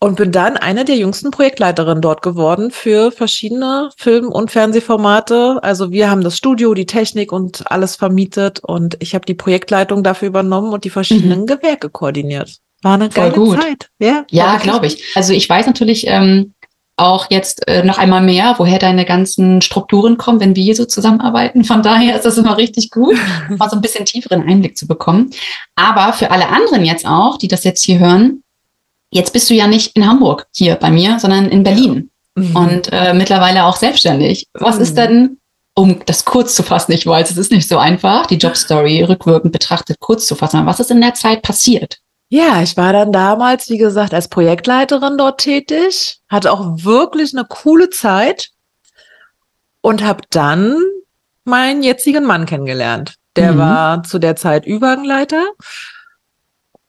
und 0.00 0.16
bin 0.16 0.30
dann 0.30 0.56
eine 0.56 0.84
der 0.84 0.96
jüngsten 0.96 1.32
Projektleiterinnen 1.32 2.00
dort 2.00 2.22
geworden 2.22 2.70
für 2.70 3.10
verschiedene 3.10 3.90
Film- 3.96 4.28
und 4.30 4.52
Fernsehformate. 4.52 5.58
Also 5.62 5.90
wir 5.90 6.08
haben 6.10 6.22
das 6.22 6.36
Studio, 6.36 6.72
die 6.74 6.86
Technik 6.86 7.32
und 7.32 7.68
alles 7.72 7.96
vermietet 7.96 8.60
und 8.62 8.96
ich 9.00 9.16
habe 9.16 9.26
die 9.26 9.34
Projektleitung 9.34 10.04
dafür 10.04 10.28
übernommen 10.28 10.72
und 10.72 10.84
die 10.84 10.90
verschiedenen 10.90 11.46
Gewerke 11.46 11.90
koordiniert. 11.90 12.58
War 12.82 12.94
eine 12.94 13.10
Voll 13.10 13.30
geile 13.30 13.34
gut. 13.34 13.60
Zeit. 13.60 13.88
Ja, 13.98 14.24
Ja, 14.30 14.56
glaube 14.58 14.86
ich. 14.86 15.02
Also 15.16 15.32
ich 15.32 15.50
weiß 15.50 15.66
natürlich 15.66 16.06
ähm, 16.06 16.54
auch 16.98 17.26
jetzt 17.30 17.66
äh, 17.68 17.82
noch 17.84 17.98
einmal 17.98 18.20
mehr, 18.22 18.54
woher 18.58 18.78
deine 18.78 19.04
ganzen 19.04 19.62
Strukturen 19.62 20.16
kommen, 20.18 20.40
wenn 20.40 20.56
wir 20.56 20.62
hier 20.62 20.74
so 20.76 20.84
zusammenarbeiten. 20.84 21.64
Von 21.64 21.82
daher 21.82 22.16
ist 22.16 22.24
das 22.24 22.38
immer 22.38 22.56
richtig 22.56 22.90
gut, 22.90 23.16
mal 23.56 23.68
so 23.70 23.76
ein 23.76 23.82
bisschen 23.82 24.04
tieferen 24.04 24.42
Einblick 24.42 24.76
zu 24.76 24.86
bekommen. 24.86 25.30
Aber 25.76 26.12
für 26.12 26.30
alle 26.30 26.48
anderen 26.48 26.84
jetzt 26.84 27.06
auch, 27.06 27.38
die 27.38 27.48
das 27.48 27.64
jetzt 27.64 27.82
hier 27.84 27.98
hören, 27.98 28.42
jetzt 29.10 29.32
bist 29.32 29.48
du 29.50 29.54
ja 29.54 29.66
nicht 29.66 29.96
in 29.96 30.06
Hamburg 30.06 30.46
hier 30.54 30.74
bei 30.74 30.90
mir, 30.90 31.18
sondern 31.18 31.48
in 31.48 31.62
Berlin 31.62 32.10
Mhm. 32.36 32.54
und 32.56 32.92
äh, 32.92 33.14
mittlerweile 33.14 33.64
auch 33.64 33.74
selbstständig. 33.76 34.46
Was 34.54 34.76
Mhm. 34.76 34.82
ist 34.82 34.96
denn, 34.96 35.38
um 35.74 36.00
das 36.06 36.24
kurz 36.24 36.54
zu 36.54 36.62
fassen, 36.62 36.92
ich 36.92 37.04
weiß, 37.06 37.30
es 37.30 37.36
ist 37.36 37.50
nicht 37.50 37.68
so 37.68 37.78
einfach, 37.78 38.26
die 38.26 38.36
Jobstory 38.36 39.02
rückwirkend 39.02 39.52
betrachtet 39.52 39.98
kurz 39.98 40.26
zu 40.26 40.36
fassen, 40.36 40.64
was 40.66 40.78
ist 40.78 40.90
in 40.92 41.00
der 41.00 41.14
Zeit 41.14 41.42
passiert? 41.42 41.98
Ja, 42.30 42.62
ich 42.62 42.76
war 42.76 42.92
dann 42.92 43.10
damals, 43.12 43.70
wie 43.70 43.78
gesagt, 43.78 44.12
als 44.12 44.28
Projektleiterin 44.28 45.16
dort 45.16 45.40
tätig, 45.40 46.20
hatte 46.28 46.52
auch 46.52 46.60
wirklich 46.84 47.32
eine 47.34 47.46
coole 47.48 47.88
Zeit 47.88 48.50
und 49.80 50.02
habe 50.04 50.22
dann 50.30 50.76
meinen 51.44 51.82
jetzigen 51.82 52.24
Mann 52.24 52.44
kennengelernt. 52.44 53.14
Der 53.36 53.52
Mhm. 53.52 53.58
war 53.58 54.02
zu 54.02 54.18
der 54.18 54.36
Zeit 54.36 54.66
Übergangleiter. 54.66 55.42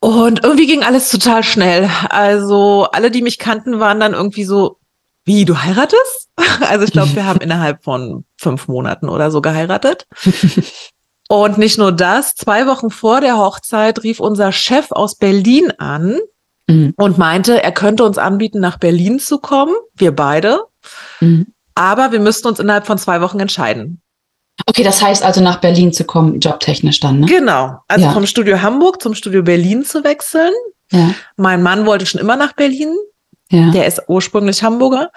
Und 0.01 0.43
irgendwie 0.43 0.67
ging 0.67 0.83
alles 0.83 1.09
total 1.09 1.43
schnell. 1.43 1.89
Also 2.09 2.87
alle, 2.91 3.11
die 3.11 3.21
mich 3.21 3.37
kannten, 3.37 3.79
waren 3.79 3.99
dann 3.99 4.13
irgendwie 4.13 4.43
so, 4.45 4.77
wie, 5.25 5.45
du 5.45 5.57
heiratest? 5.61 6.27
Also 6.69 6.83
ich 6.85 6.91
glaube, 6.91 7.15
wir 7.15 7.25
haben 7.25 7.39
innerhalb 7.41 7.83
von 7.83 8.25
fünf 8.37 8.67
Monaten 8.67 9.07
oder 9.09 9.31
so 9.31 9.41
geheiratet. 9.41 10.05
Und 11.31 11.57
nicht 11.59 11.77
nur 11.77 11.91
das, 11.91 12.33
zwei 12.35 12.65
Wochen 12.65 12.89
vor 12.89 13.21
der 13.21 13.37
Hochzeit 13.37 14.01
rief 14.03 14.19
unser 14.19 14.51
Chef 14.51 14.91
aus 14.91 15.15
Berlin 15.15 15.71
an 15.77 16.17
Mhm. 16.67 16.93
und 16.97 17.17
meinte, 17.17 17.63
er 17.63 17.71
könnte 17.71 18.03
uns 18.03 18.17
anbieten, 18.17 18.59
nach 18.59 18.77
Berlin 18.77 19.19
zu 19.19 19.39
kommen, 19.39 19.73
wir 19.95 20.15
beide, 20.15 20.59
Mhm. 21.19 21.47
aber 21.75 22.11
wir 22.11 22.19
müssten 22.19 22.47
uns 22.47 22.59
innerhalb 22.59 22.85
von 22.87 22.97
zwei 22.97 23.21
Wochen 23.21 23.39
entscheiden. 23.39 24.01
Okay, 24.67 24.83
das 24.83 25.01
heißt 25.01 25.23
also 25.23 25.39
nach 25.41 25.61
Berlin 25.61 25.93
zu 25.93 26.03
kommen, 26.03 26.39
jobtechnisch 26.39 26.99
dann, 26.99 27.21
ne? 27.21 27.25
Genau. 27.27 27.79
Also 27.87 28.05
Ja. 28.05 28.11
vom 28.11 28.25
Studio 28.25 28.61
Hamburg 28.61 29.01
zum 29.01 29.15
Studio 29.15 29.41
Berlin 29.41 29.83
zu 29.85 30.03
wechseln. 30.03 30.51
Ja, 30.91 31.13
Mein 31.37 31.63
Mann 31.63 31.85
wollte 31.85 32.05
schon 32.05 32.19
immer 32.21 32.35
nach 32.35 32.53
Berlin. 32.53 32.93
ja. 33.51 33.71
Der 33.71 33.87
ist 33.87 34.01
ursprünglich 34.07 34.61
Hamburger. 34.63 35.11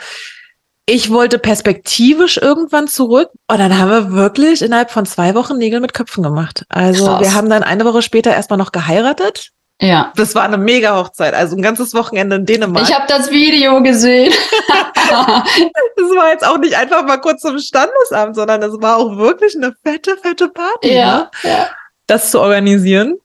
Ich 0.87 1.11
wollte 1.11 1.39
perspektivisch 1.39 2.39
irgendwann 2.39 2.89
zurück. 2.89 3.31
Und 3.49 3.59
dann 3.59 3.79
haben 3.79 3.91
wir 3.91 4.13
wirklich 4.13 4.63
innerhalb 4.63 4.91
von 4.91 5.07
zwei 5.07 5.35
Wochen 5.35 5.57
Nägel 5.59 5.81
mit 5.81 5.95
Köpfen 5.95 6.23
gemacht. 6.23 6.65
Also 6.69 7.07
Krass. 7.07 7.21
wir 7.21 7.35
haben 7.35 7.49
dann 7.49 7.63
eine 7.63 7.85
Woche 7.85 8.03
später 8.03 8.33
erstmal 8.33 8.59
noch 8.59 8.73
geheiratet. 8.73 9.51
ja. 9.81 10.13
Das 10.17 10.35
war 10.35 10.43
eine 10.43 10.59
mega 10.59 10.97
Hochzeit. 10.97 11.35
Also 11.35 11.57
ein 11.57 11.63
ganzes 11.63 11.95
Wochenende 11.95 12.37
in 12.37 12.47
Dänemark. 12.47 12.89
Ich 12.89 12.95
habe 12.95 13.07
das 13.07 13.31
Video 13.31 13.83
gesehen. 13.83 14.33
Das 15.97 16.11
war 16.17 16.31
jetzt 16.31 16.47
auch 16.47 16.59
nicht 16.59 16.77
einfach 16.77 17.05
mal 17.05 17.19
kurz 17.19 17.43
zum 17.43 17.59
Standesamt, 17.59 18.35
sondern 18.35 18.61
das 18.61 18.73
war 18.81 18.97
auch 18.97 19.17
wirklich 19.17 19.55
eine 19.57 19.75
fette, 19.85 20.17
fette 20.17 20.49
Party, 20.49 20.89
ne? 20.89 20.95
ja, 20.95 21.31
ja. 21.43 21.69
das 22.07 22.31
zu 22.31 22.41
organisieren. 22.41 23.19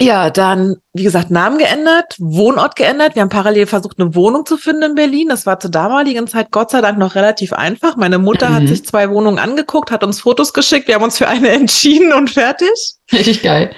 Ja, 0.00 0.30
dann, 0.30 0.76
wie 0.92 1.02
gesagt, 1.02 1.32
Namen 1.32 1.58
geändert, 1.58 2.14
Wohnort 2.18 2.76
geändert. 2.76 3.16
Wir 3.16 3.22
haben 3.22 3.30
parallel 3.30 3.66
versucht, 3.66 3.98
eine 3.98 4.14
Wohnung 4.14 4.46
zu 4.46 4.56
finden 4.56 4.82
in 4.82 4.94
Berlin. 4.94 5.28
Das 5.28 5.44
war 5.44 5.58
zur 5.58 5.72
damaligen 5.72 6.28
Zeit 6.28 6.52
Gott 6.52 6.70
sei 6.70 6.80
Dank 6.80 6.98
noch 6.98 7.16
relativ 7.16 7.52
einfach. 7.52 7.96
Meine 7.96 8.18
Mutter 8.18 8.54
hat 8.54 8.62
Mhm. 8.62 8.68
sich 8.68 8.86
zwei 8.86 9.10
Wohnungen 9.10 9.40
angeguckt, 9.40 9.90
hat 9.90 10.04
uns 10.04 10.20
Fotos 10.20 10.52
geschickt. 10.52 10.86
Wir 10.86 10.94
haben 10.94 11.02
uns 11.02 11.18
für 11.18 11.26
eine 11.26 11.48
entschieden 11.50 12.12
und 12.12 12.30
fertig. 12.30 12.70
Richtig 13.12 13.42
geil. 13.42 13.74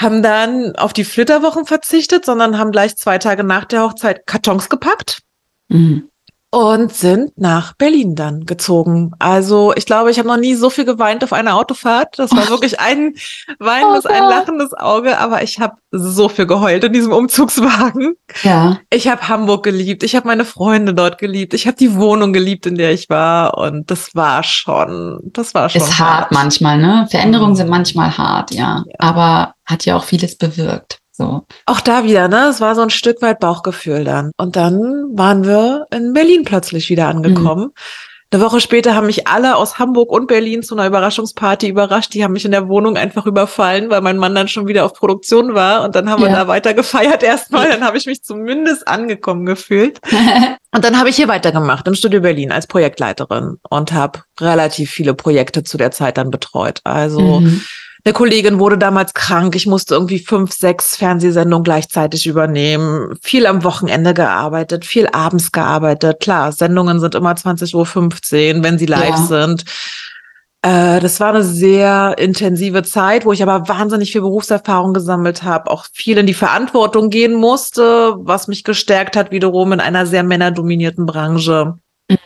Haben 0.00 0.22
dann 0.22 0.76
auf 0.76 0.92
die 0.92 1.04
Flitterwochen 1.04 1.66
verzichtet, 1.66 2.24
sondern 2.24 2.56
haben 2.56 2.70
gleich 2.70 2.96
zwei 2.96 3.18
Tage 3.18 3.42
nach 3.42 3.64
der 3.64 3.82
Hochzeit 3.82 4.26
Kartons 4.26 4.68
gepackt. 4.68 5.22
Mhm. 5.68 6.08
Und 6.54 6.94
sind 6.94 7.36
nach 7.36 7.72
Berlin 7.72 8.14
dann 8.14 8.46
gezogen. 8.46 9.10
Also 9.18 9.72
ich 9.74 9.86
glaube, 9.86 10.12
ich 10.12 10.18
habe 10.18 10.28
noch 10.28 10.36
nie 10.36 10.54
so 10.54 10.70
viel 10.70 10.84
geweint 10.84 11.24
auf 11.24 11.32
einer 11.32 11.56
Autofahrt. 11.56 12.16
Das 12.16 12.30
war 12.30 12.48
wirklich 12.48 12.78
ein 12.78 13.14
weinendes, 13.58 14.04
Oh 14.06 14.12
ein 14.12 14.22
lachendes 14.22 14.72
Auge, 14.72 15.18
aber 15.18 15.42
ich 15.42 15.58
habe 15.58 15.74
so 15.90 16.28
viel 16.28 16.46
geheult 16.46 16.84
in 16.84 16.92
diesem 16.92 17.12
Umzugswagen. 17.12 18.14
Ja, 18.44 18.78
Ich 18.90 19.08
habe 19.08 19.28
Hamburg 19.28 19.64
geliebt, 19.64 20.04
ich 20.04 20.14
habe 20.14 20.28
meine 20.28 20.44
Freunde 20.44 20.94
dort 20.94 21.18
geliebt, 21.18 21.54
ich 21.54 21.66
habe 21.66 21.76
die 21.76 21.96
Wohnung 21.96 22.32
geliebt, 22.32 22.66
in 22.66 22.76
der 22.76 22.92
ich 22.92 23.10
war 23.10 23.58
und 23.58 23.90
das 23.90 24.14
war 24.14 24.44
schon, 24.44 25.18
das 25.24 25.54
war 25.54 25.68
schon 25.68 25.82
ist 25.82 25.98
hart 25.98 26.30
manchmal, 26.30 26.78
ne? 26.78 27.08
Veränderungen 27.10 27.56
sind 27.56 27.68
manchmal 27.68 28.16
hart, 28.16 28.52
ja. 28.52 28.84
Aber 28.98 29.54
hat 29.66 29.86
ja 29.86 29.96
auch 29.96 30.04
vieles 30.04 30.38
bewirkt. 30.38 30.98
So. 31.16 31.46
Auch 31.66 31.80
da 31.80 32.02
wieder, 32.04 32.26
ne? 32.26 32.48
Es 32.50 32.60
war 32.60 32.74
so 32.74 32.82
ein 32.82 32.90
Stück 32.90 33.22
weit 33.22 33.38
Bauchgefühl 33.38 34.02
dann. 34.04 34.32
Und 34.36 34.56
dann 34.56 34.80
waren 35.12 35.44
wir 35.44 35.86
in 35.94 36.12
Berlin 36.12 36.44
plötzlich 36.44 36.90
wieder 36.90 37.06
angekommen. 37.08 37.70
Eine 38.32 38.42
Woche 38.42 38.60
später 38.60 38.96
haben 38.96 39.06
mich 39.06 39.28
alle 39.28 39.54
aus 39.54 39.78
Hamburg 39.78 40.10
und 40.10 40.26
Berlin 40.26 40.64
zu 40.64 40.74
einer 40.74 40.88
Überraschungsparty 40.88 41.68
überrascht. 41.68 42.14
Die 42.14 42.24
haben 42.24 42.32
mich 42.32 42.44
in 42.44 42.50
der 42.50 42.66
Wohnung 42.66 42.96
einfach 42.96 43.26
überfallen, 43.26 43.90
weil 43.90 44.00
mein 44.00 44.16
Mann 44.16 44.34
dann 44.34 44.48
schon 44.48 44.66
wieder 44.66 44.84
auf 44.84 44.94
Produktion 44.94 45.54
war. 45.54 45.84
Und 45.84 45.94
dann 45.94 46.10
haben 46.10 46.20
wir 46.20 46.30
Ja. 46.30 46.34
da 46.40 46.48
weiter 46.48 46.74
gefeiert 46.74 47.22
erstmal. 47.22 47.68
Dann 47.70 47.84
habe 47.84 47.96
ich 47.96 48.06
mich 48.06 48.24
zumindest 48.24 48.88
angekommen 48.88 49.46
gefühlt. 49.46 50.00
Und 50.74 50.84
dann 50.84 50.98
habe 50.98 51.10
ich 51.10 51.14
hier 51.14 51.28
weitergemacht 51.28 51.86
im 51.86 51.94
Studio 51.94 52.20
Berlin 52.22 52.50
als 52.50 52.66
Projektleiterin 52.66 53.58
und 53.70 53.92
habe 53.92 54.24
relativ 54.40 54.90
viele 54.90 55.14
Projekte 55.14 55.62
zu 55.62 55.76
der 55.78 55.92
Zeit 55.92 56.18
dann 56.18 56.32
betreut. 56.32 56.80
Also 56.82 57.20
Mhm. 57.38 57.62
Eine 58.04 58.12
Kollegin 58.12 58.58
wurde 58.58 58.76
damals 58.76 59.14
krank. 59.14 59.56
Ich 59.56 59.66
musste 59.66 59.94
irgendwie 59.94 60.18
fünf, 60.18 60.52
sechs 60.52 60.96
Fernsehsendungen 60.96 61.64
gleichzeitig 61.64 62.26
übernehmen. 62.26 63.16
Viel 63.22 63.46
am 63.46 63.64
Wochenende 63.64 64.12
gearbeitet, 64.12 64.84
viel 64.84 65.08
abends 65.08 65.52
gearbeitet. 65.52 66.20
Klar, 66.20 66.52
Sendungen 66.52 67.00
sind 67.00 67.14
immer 67.14 67.32
20.15 67.32 68.56
Uhr, 68.58 68.62
wenn 68.62 68.78
sie 68.78 68.86
live 68.86 69.08
Ja. 69.16 69.26
sind. 69.26 69.64
Äh, 70.60 71.00
Das 71.00 71.18
war 71.20 71.30
eine 71.30 71.42
sehr 71.44 72.16
intensive 72.18 72.82
Zeit, 72.82 73.24
wo 73.24 73.32
ich 73.32 73.42
aber 73.42 73.68
wahnsinnig 73.68 74.12
viel 74.12 74.20
Berufserfahrung 74.20 74.92
gesammelt 74.92 75.42
habe, 75.42 75.70
auch 75.70 75.86
viel 75.92 76.18
in 76.18 76.26
die 76.26 76.34
Verantwortung 76.34 77.08
gehen 77.08 77.34
musste, 77.34 78.14
was 78.18 78.48
mich 78.48 78.64
gestärkt 78.64 79.16
hat, 79.16 79.30
wiederum 79.30 79.72
in 79.72 79.80
einer 79.80 80.04
sehr 80.06 80.24
männerdominierten 80.24 81.06
Branche 81.06 81.74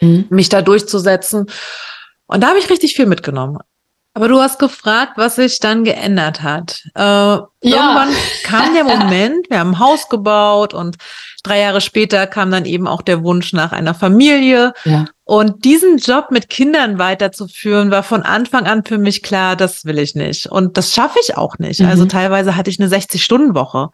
Mhm. 0.00 0.26
mich 0.30 0.48
da 0.48 0.60
durchzusetzen. 0.60 1.46
Und 2.26 2.42
da 2.42 2.48
habe 2.48 2.58
ich 2.58 2.68
richtig 2.68 2.94
viel 2.96 3.06
mitgenommen. 3.06 3.58
Aber 4.18 4.26
du 4.26 4.40
hast 4.40 4.58
gefragt, 4.58 5.12
was 5.14 5.36
sich 5.36 5.60
dann 5.60 5.84
geändert 5.84 6.42
hat. 6.42 6.82
Äh, 6.96 7.38
Irgendwann 7.60 8.08
kam 8.42 8.74
der 8.74 8.82
Moment, 8.96 9.48
wir 9.48 9.60
haben 9.60 9.74
ein 9.74 9.78
Haus 9.78 10.08
gebaut 10.08 10.74
und 10.74 10.96
drei 11.44 11.60
Jahre 11.60 11.80
später 11.80 12.26
kam 12.26 12.50
dann 12.50 12.64
eben 12.64 12.88
auch 12.88 13.02
der 13.02 13.22
Wunsch 13.22 13.52
nach 13.52 13.70
einer 13.70 13.94
Familie. 13.94 14.72
Ja. 14.84 15.04
Und 15.22 15.64
diesen 15.64 15.98
Job 15.98 16.32
mit 16.32 16.48
Kindern 16.48 16.98
weiterzuführen, 16.98 17.92
war 17.92 18.02
von 18.02 18.24
Anfang 18.24 18.66
an 18.66 18.84
für 18.84 18.98
mich 18.98 19.22
klar, 19.22 19.54
das 19.54 19.84
will 19.84 20.00
ich 20.00 20.16
nicht. 20.16 20.46
Und 20.46 20.76
das 20.76 20.92
schaffe 20.92 21.20
ich 21.22 21.36
auch 21.36 21.58
nicht. 21.58 21.78
Mhm. 21.78 21.86
Also 21.88 22.04
teilweise 22.06 22.56
hatte 22.56 22.70
ich 22.70 22.80
eine 22.80 22.88
60-Stunden-Woche. 22.88 23.90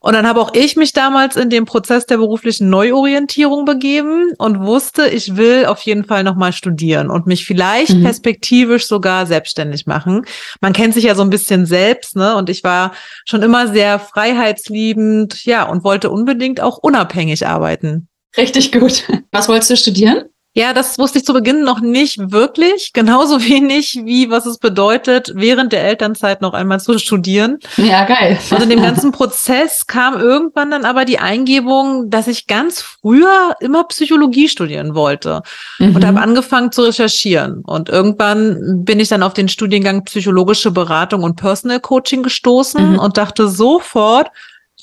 Und 0.00 0.12
dann 0.12 0.28
habe 0.28 0.40
auch 0.40 0.54
ich 0.54 0.76
mich 0.76 0.92
damals 0.92 1.34
in 1.34 1.50
den 1.50 1.64
Prozess 1.64 2.06
der 2.06 2.18
beruflichen 2.18 2.70
Neuorientierung 2.70 3.64
begeben 3.64 4.32
und 4.38 4.60
wusste, 4.60 5.08
ich 5.08 5.36
will 5.36 5.66
auf 5.66 5.80
jeden 5.80 6.04
Fall 6.04 6.22
nochmal 6.22 6.52
studieren 6.52 7.10
und 7.10 7.26
mich 7.26 7.44
vielleicht 7.44 7.94
Mhm. 7.96 8.04
perspektivisch 8.04 8.86
sogar 8.86 9.26
selbstständig 9.26 9.86
machen. 9.86 10.24
Man 10.60 10.72
kennt 10.72 10.94
sich 10.94 11.04
ja 11.04 11.16
so 11.16 11.22
ein 11.22 11.30
bisschen 11.30 11.66
selbst, 11.66 12.14
ne? 12.14 12.36
Und 12.36 12.48
ich 12.48 12.62
war 12.62 12.92
schon 13.24 13.42
immer 13.42 13.66
sehr 13.66 13.98
freiheitsliebend, 13.98 15.44
ja, 15.44 15.64
und 15.64 15.82
wollte 15.84 16.10
unbedingt 16.10 16.60
auch 16.60 16.78
unabhängig 16.78 17.46
arbeiten. 17.46 18.08
Richtig 18.36 18.70
gut. 18.72 19.04
Was 19.32 19.48
wolltest 19.48 19.70
du 19.70 19.76
studieren? 19.76 20.24
Ja, 20.54 20.72
das 20.72 20.98
wusste 20.98 21.18
ich 21.18 21.24
zu 21.24 21.32
Beginn 21.34 21.62
noch 21.62 21.80
nicht 21.80 22.32
wirklich. 22.32 22.92
Genauso 22.92 23.40
wenig 23.44 24.00
wie 24.04 24.28
was 24.30 24.44
es 24.46 24.58
bedeutet, 24.58 25.30
während 25.34 25.72
der 25.72 25.84
Elternzeit 25.84 26.40
noch 26.40 26.52
einmal 26.54 26.80
zu 26.80 26.98
studieren. 26.98 27.58
Ja, 27.76 28.04
geil. 28.04 28.38
Und 28.50 28.62
in 28.62 28.70
dem 28.70 28.82
ganzen 28.88 29.12
Prozess 29.12 29.86
kam 29.86 30.18
irgendwann 30.18 30.70
dann 30.70 30.84
aber 30.84 31.04
die 31.04 31.18
Eingebung, 31.20 32.10
dass 32.10 32.26
ich 32.26 32.46
ganz 32.46 32.80
früher 32.80 33.54
immer 33.60 33.84
Psychologie 33.84 34.48
studieren 34.48 34.94
wollte 34.94 35.42
Mhm. 35.78 35.94
und 35.94 36.04
habe 36.06 36.20
angefangen 36.20 36.72
zu 36.72 36.82
recherchieren. 36.82 37.62
Und 37.64 37.88
irgendwann 37.88 38.84
bin 38.84 38.98
ich 39.00 39.08
dann 39.08 39.22
auf 39.22 39.34
den 39.34 39.48
Studiengang 39.48 40.04
psychologische 40.04 40.70
Beratung 40.72 41.22
und 41.22 41.36
Personal 41.36 41.78
Coaching 41.78 42.22
gestoßen 42.22 42.92
Mhm. 42.94 42.98
und 42.98 43.16
dachte 43.18 43.48
sofort, 43.48 44.28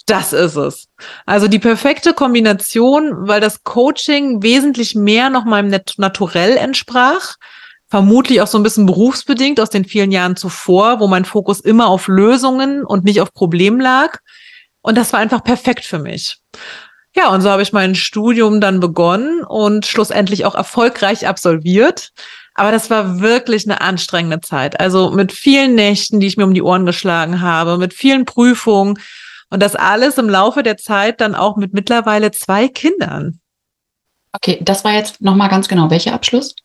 das 0.05 0.33
ist 0.33 0.55
es. 0.55 0.88
Also 1.25 1.47
die 1.47 1.59
perfekte 1.59 2.13
Kombination, 2.13 3.27
weil 3.27 3.41
das 3.41 3.63
Coaching 3.63 4.43
wesentlich 4.43 4.95
mehr 4.95 5.29
noch 5.29 5.45
meinem 5.45 5.69
Nat 5.69 5.95
Naturell 5.97 6.57
entsprach. 6.57 7.35
Vermutlich 7.88 8.41
auch 8.41 8.47
so 8.47 8.57
ein 8.57 8.63
bisschen 8.63 8.85
berufsbedingt 8.85 9.59
aus 9.59 9.69
den 9.69 9.85
vielen 9.85 10.12
Jahren 10.12 10.35
zuvor, 10.35 11.00
wo 11.00 11.07
mein 11.07 11.25
Fokus 11.25 11.59
immer 11.59 11.88
auf 11.88 12.07
Lösungen 12.07 12.83
und 12.83 13.03
nicht 13.03 13.21
auf 13.21 13.33
Problemen 13.33 13.79
lag. 13.79 14.19
Und 14.81 14.97
das 14.97 15.13
war 15.13 15.19
einfach 15.19 15.43
perfekt 15.43 15.85
für 15.85 16.00
mich. 16.00 16.38
Ja, 17.15 17.29
und 17.29 17.41
so 17.41 17.50
habe 17.50 17.62
ich 17.62 17.74
mein 17.74 17.95
Studium 17.95 18.59
dann 18.59 18.79
begonnen 18.79 19.43
und 19.43 19.85
schlussendlich 19.85 20.45
auch 20.45 20.53
erfolgreich 20.53 21.27
absolviert. 21.27 22.12
Aber 22.53 22.71
das 22.71 22.89
war 22.89 23.21
wirklich 23.21 23.65
eine 23.65 23.81
anstrengende 23.81 24.41
Zeit. 24.41 24.79
Also 24.79 25.12
mit 25.12 25.31
vielen 25.31 25.75
Nächten, 25.75 26.19
die 26.19 26.27
ich 26.27 26.38
mir 26.38 26.43
um 26.43 26.53
die 26.53 26.62
Ohren 26.62 26.85
geschlagen 26.85 27.41
habe, 27.41 27.77
mit 27.77 27.93
vielen 27.93 28.25
Prüfungen 28.25 29.00
und 29.50 29.62
das 29.62 29.75
alles 29.75 30.18
im 30.18 30.30
Laufe 30.30 30.64
der 30.64 30.78
Zeit 30.78 31.22
dann 31.22 31.36
auch 31.36 31.56
mit 31.58 31.74
mittlerweile 31.74 32.32
zwei 32.32 32.68
Kindern. 32.68 33.40
Okay, 34.34 34.60
das 34.62 34.84
war 34.84 34.94
jetzt 34.94 35.22
nochmal 35.22 35.50
ganz 35.50 35.68
genau. 35.68 35.90
Welcher 35.90 36.14
Abschluss? 36.14 36.56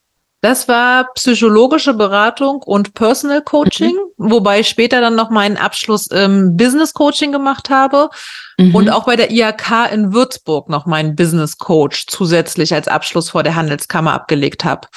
Das 0.42 0.68
war 0.68 1.12
psychologische 1.14 1.92
Beratung 1.92 2.62
und 2.62 2.94
Personal 2.94 3.42
Coaching, 3.42 3.94
wobei 4.16 4.60
ich 4.60 4.68
später 4.68 5.02
dann 5.02 5.14
noch 5.14 5.28
meinen 5.28 5.58
Abschluss 5.58 6.06
im 6.06 6.56
Business 6.56 6.94
Coaching 6.94 7.30
gemacht 7.30 7.68
habe 7.68 8.08
Mhm. 8.56 8.74
und 8.74 8.90
auch 8.90 9.04
bei 9.04 9.16
der 9.16 9.30
IHK 9.30 9.92
in 9.92 10.14
Würzburg 10.14 10.70
noch 10.70 10.86
meinen 10.86 11.14
Business 11.14 11.58
Coach 11.58 12.06
zusätzlich 12.08 12.72
als 12.72 12.88
Abschluss 12.88 13.28
vor 13.30 13.42
der 13.42 13.54
Handelskammer 13.54 14.14
abgelegt 14.14 14.64
habe. 14.64 14.88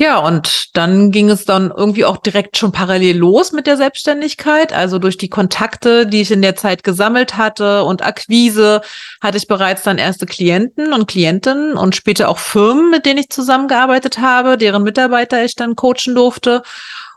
Ja, 0.00 0.18
und 0.18 0.74
dann 0.74 1.10
ging 1.10 1.28
es 1.28 1.44
dann 1.44 1.70
irgendwie 1.76 2.06
auch 2.06 2.16
direkt 2.16 2.56
schon 2.56 2.72
parallel 2.72 3.18
los 3.18 3.52
mit 3.52 3.66
der 3.66 3.76
Selbstständigkeit. 3.76 4.72
Also 4.72 4.98
durch 4.98 5.18
die 5.18 5.28
Kontakte, 5.28 6.06
die 6.06 6.22
ich 6.22 6.30
in 6.30 6.40
der 6.40 6.56
Zeit 6.56 6.84
gesammelt 6.84 7.36
hatte 7.36 7.84
und 7.84 8.02
Akquise, 8.02 8.80
hatte 9.20 9.36
ich 9.36 9.46
bereits 9.46 9.82
dann 9.82 9.98
erste 9.98 10.24
Klienten 10.24 10.94
und 10.94 11.06
Klientinnen 11.06 11.74
und 11.76 11.94
später 11.94 12.30
auch 12.30 12.38
Firmen, 12.38 12.88
mit 12.90 13.04
denen 13.04 13.18
ich 13.18 13.28
zusammengearbeitet 13.28 14.18
habe, 14.18 14.56
deren 14.56 14.84
Mitarbeiter 14.84 15.44
ich 15.44 15.54
dann 15.54 15.76
coachen 15.76 16.14
durfte. 16.14 16.62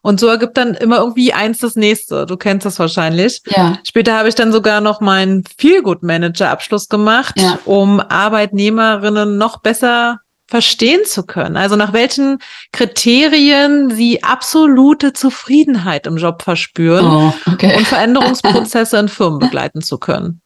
Und 0.02 0.20
so 0.20 0.28
ergibt 0.28 0.58
dann 0.58 0.74
immer 0.74 0.98
irgendwie 0.98 1.32
eins 1.32 1.60
das 1.60 1.78
nächste. 1.78 2.26
Du 2.26 2.36
kennst 2.36 2.66
das 2.66 2.80
wahrscheinlich. 2.80 3.42
Ja. 3.46 3.78
Später 3.88 4.18
habe 4.18 4.28
ich 4.28 4.36
dann 4.36 4.52
sogar 4.52 4.82
noch 4.82 5.00
meinen 5.00 5.46
Feelgood 5.58 6.04
Manager 6.04 6.50
Abschluss 6.50 6.90
gemacht, 6.90 7.36
Ja. 7.40 7.60
um 7.64 8.02
Arbeitnehmerinnen 8.02 9.38
noch 9.38 9.62
besser 9.62 10.20
verstehen 10.54 11.00
zu 11.04 11.24
können. 11.24 11.58
Also 11.58 11.76
nach 11.76 11.94
welchen 11.94 12.38
Kriterien 12.72 13.90
sie 13.90 14.22
absolute 14.24 15.12
Zufriedenheit 15.14 16.06
im 16.06 16.18
Job 16.18 16.44
verspüren 16.44 17.08
Oh, 17.08 17.34
okay. 17.52 17.76
und 17.76 17.88
Veränderungsprozesse 17.88 18.98
in 19.00 19.08
Firmen 19.18 19.40
begleiten 19.40 19.82
zu 19.82 19.98
können. 19.98 20.42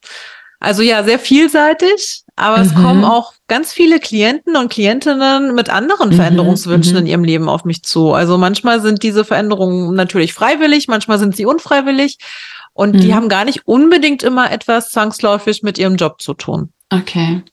Also 0.62 0.82
ja, 0.82 1.04
sehr 1.04 1.20
vielseitig, 1.20 2.22
aber 2.38 2.62
es 2.62 2.74
Mhm. 2.74 2.82
kommen 2.84 3.04
auch 3.04 3.34
ganz 3.50 3.74
viele 3.74 4.00
Klienten 4.00 4.56
und 4.56 4.70
Klientinnen 4.72 5.54
mit 5.54 5.70
anderen 5.70 6.12
Mhm, 6.12 6.14
Veränderungswünschen 6.16 6.94
mhm. 6.94 7.00
in 7.00 7.06
ihrem 7.08 7.24
Leben 7.26 7.50
auf 7.50 7.66
mich 7.66 7.84
zu. 7.84 8.14
Also 8.14 8.38
manchmal 8.38 8.80
sind 8.82 9.04
diese 9.04 9.26
Veränderungen 9.26 9.94
natürlich 9.94 10.34
freiwillig, 10.34 10.88
manchmal 10.88 11.20
sind 11.20 11.36
sie 11.36 11.46
unfreiwillig 11.46 12.18
und 12.72 12.94
die 12.94 13.10
Mhm. 13.10 13.16
haben 13.16 13.28
gar 13.30 13.44
nicht 13.44 13.68
unbedingt 13.68 14.24
immer 14.24 14.50
etwas 14.54 14.90
zwangsläufig 14.90 15.64
mit 15.64 15.78
ihrem 15.78 15.98
Job 15.98 16.22
zu 16.22 16.34
tun. 16.34 16.72
Okay. 16.94 17.44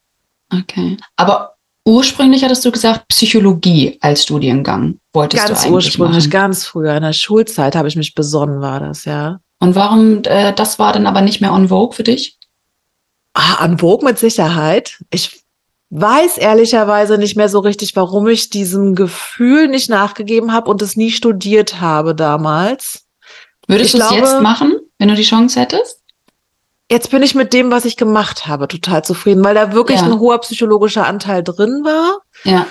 Okay. 0.53 0.97
Aber 1.17 1.54
ursprünglich 1.85 2.45
hattest 2.45 2.65
du 2.65 2.73
gesagt, 2.73 3.09
Psychologie 3.09 3.99
als 4.01 4.23
Studiengang 4.23 4.99
wolltest 5.13 5.45
du 5.45 5.49
ganz 5.49 5.63
eigentlich 5.63 5.73
ursprünglich, 5.73 6.25
machen. 6.25 6.31
ganz 6.31 6.67
früher 6.67 6.97
in 6.97 7.03
der 7.03 7.13
Schulzeit 7.13 7.77
habe 7.77 7.89
ich 7.89 7.97
mich 7.97 8.15
besonnen, 8.15 8.61
war 8.61 8.81
das, 8.81 9.05
ja. 9.05 9.41
Und 9.61 9.75
warum, 9.75 10.23
äh, 10.25 10.53
das 10.53 10.79
war 10.79 10.93
dann 10.93 11.07
aber 11.07 11.21
nicht 11.21 11.41
mehr 11.41 11.53
on 11.53 11.69
vogue 11.69 11.95
für 11.95 12.03
dich? 12.03 12.39
Ah, 13.35 13.57
an 13.57 13.79
Vogue 13.79 14.09
mit 14.09 14.19
Sicherheit. 14.19 15.03
Ich 15.11 15.45
weiß 15.91 16.39
ehrlicherweise 16.39 17.19
nicht 17.19 17.37
mehr 17.37 17.49
so 17.49 17.59
richtig, 17.59 17.97
warum 17.97 18.29
ich 18.29 18.49
diesem 18.49 18.95
Gefühl 18.95 19.69
nicht 19.69 19.91
nachgegeben 19.91 20.53
habe 20.53 20.71
und 20.71 20.81
es 20.83 20.97
nie 20.97 21.11
studiert 21.11 21.81
habe 21.81 22.15
damals. 22.15 23.07
Würdest 23.67 23.95
du 23.95 23.99
es 23.99 24.11
jetzt 24.11 24.41
machen, 24.41 24.79
wenn 24.99 25.09
du 25.09 25.15
die 25.15 25.23
Chance 25.23 25.61
hättest? 25.61 26.04
Jetzt 26.91 27.11
bin 27.11 27.23
ich 27.23 27.35
mit 27.35 27.53
dem, 27.53 27.71
was 27.71 27.85
ich 27.87 27.97
gemacht 27.97 28.47
habe, 28.47 28.69
total 28.69 29.05
zufrieden, 29.05 29.43
weil 29.45 29.55
da 29.55 29.73
wirklich 29.73 30.01
Ja. 30.01 30.07
ein 30.07 30.19
hoher 30.19 30.39
psychologischer 30.41 31.07
Anteil 31.07 31.43
drin 31.43 31.83
war. 31.85 32.19
Ja. 32.45 32.67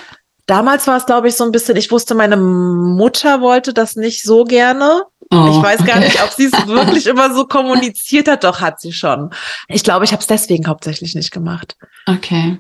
Damals 0.46 0.88
war 0.88 0.98
es, 0.98 1.05
glaube 1.05 1.29
ich, 1.29 1.36
so 1.36 1.46
ein 1.46 1.51
bisschen, 1.51 1.77
ich 1.77 1.89
wusste, 1.89 2.15
meine 2.15 2.38
Mutter 2.38 3.41
wollte 3.41 3.74
das 3.74 3.96
nicht 3.96 4.24
so 4.24 4.43
gerne. 4.43 5.03
Oh, 5.32 5.48
ich 5.50 5.63
weiß 5.63 5.86
gar 5.86 5.98
okay. 5.98 6.05
nicht, 6.05 6.22
ob 6.22 6.29
sie 6.32 6.46
es 6.46 6.51
wirklich 6.67 7.08
immer 7.08 7.34
so 7.34 7.46
kommuniziert 7.46 8.27
hat. 8.27 8.43
Doch, 8.43 8.60
hat 8.62 8.79
sie 8.82 8.91
schon. 8.93 9.32
Ich 9.67 9.84
glaube, 9.84 10.05
ich 10.05 10.12
habe 10.12 10.22
es 10.22 10.27
deswegen 10.27 10.67
hauptsächlich 10.67 11.15
nicht 11.15 11.32
gemacht. 11.32 11.75
Okay. 12.05 12.60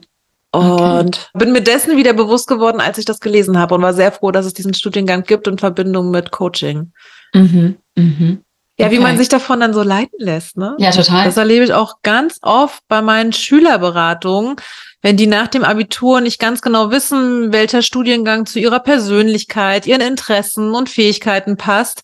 Okay. 0.53 0.99
Und 0.99 1.29
bin 1.33 1.51
mir 1.51 1.61
dessen 1.61 1.97
wieder 1.97 2.13
bewusst 2.13 2.47
geworden, 2.47 2.79
als 2.79 2.97
ich 2.99 3.05
das 3.05 3.19
gelesen 3.19 3.57
habe 3.59 3.75
und 3.75 3.81
war 3.81 3.93
sehr 3.93 4.11
froh, 4.11 4.31
dass 4.31 4.45
es 4.45 4.53
diesen 4.53 4.73
Studiengang 4.73 5.23
gibt 5.23 5.47
in 5.47 5.57
Verbindung 5.57 6.09
mit 6.11 6.31
Coaching. 6.31 6.93
Mhm. 7.33 7.77
Mhm. 7.95 8.43
Ja, 8.79 8.89
wie 8.89 8.95
Okay. 8.95 9.03
man 9.03 9.17
sich 9.17 9.29
davon 9.29 9.59
dann 9.59 9.73
so 9.73 9.83
leiten 9.83 10.17
lässt, 10.17 10.57
ne? 10.57 10.75
Ja, 10.79 10.91
total. 10.91 11.25
Das 11.25 11.37
erlebe 11.37 11.63
ich 11.63 11.73
auch 11.73 11.97
ganz 12.01 12.39
oft 12.41 12.81
bei 12.87 13.01
meinen 13.03 13.31
Schülerberatungen, 13.31 14.55
wenn 15.03 15.15
die 15.15 15.27
nach 15.27 15.47
dem 15.47 15.63
Abitur 15.63 16.21
nicht 16.21 16.39
ganz 16.39 16.61
genau 16.61 16.89
wissen, 16.89 17.53
welcher 17.53 17.83
Studiengang 17.83 18.45
zu 18.47 18.59
ihrer 18.59 18.79
Persönlichkeit, 18.79 19.85
ihren 19.85 20.01
Interessen 20.01 20.73
und 20.73 20.89
Fähigkeiten 20.89 21.55
passt. 21.55 22.03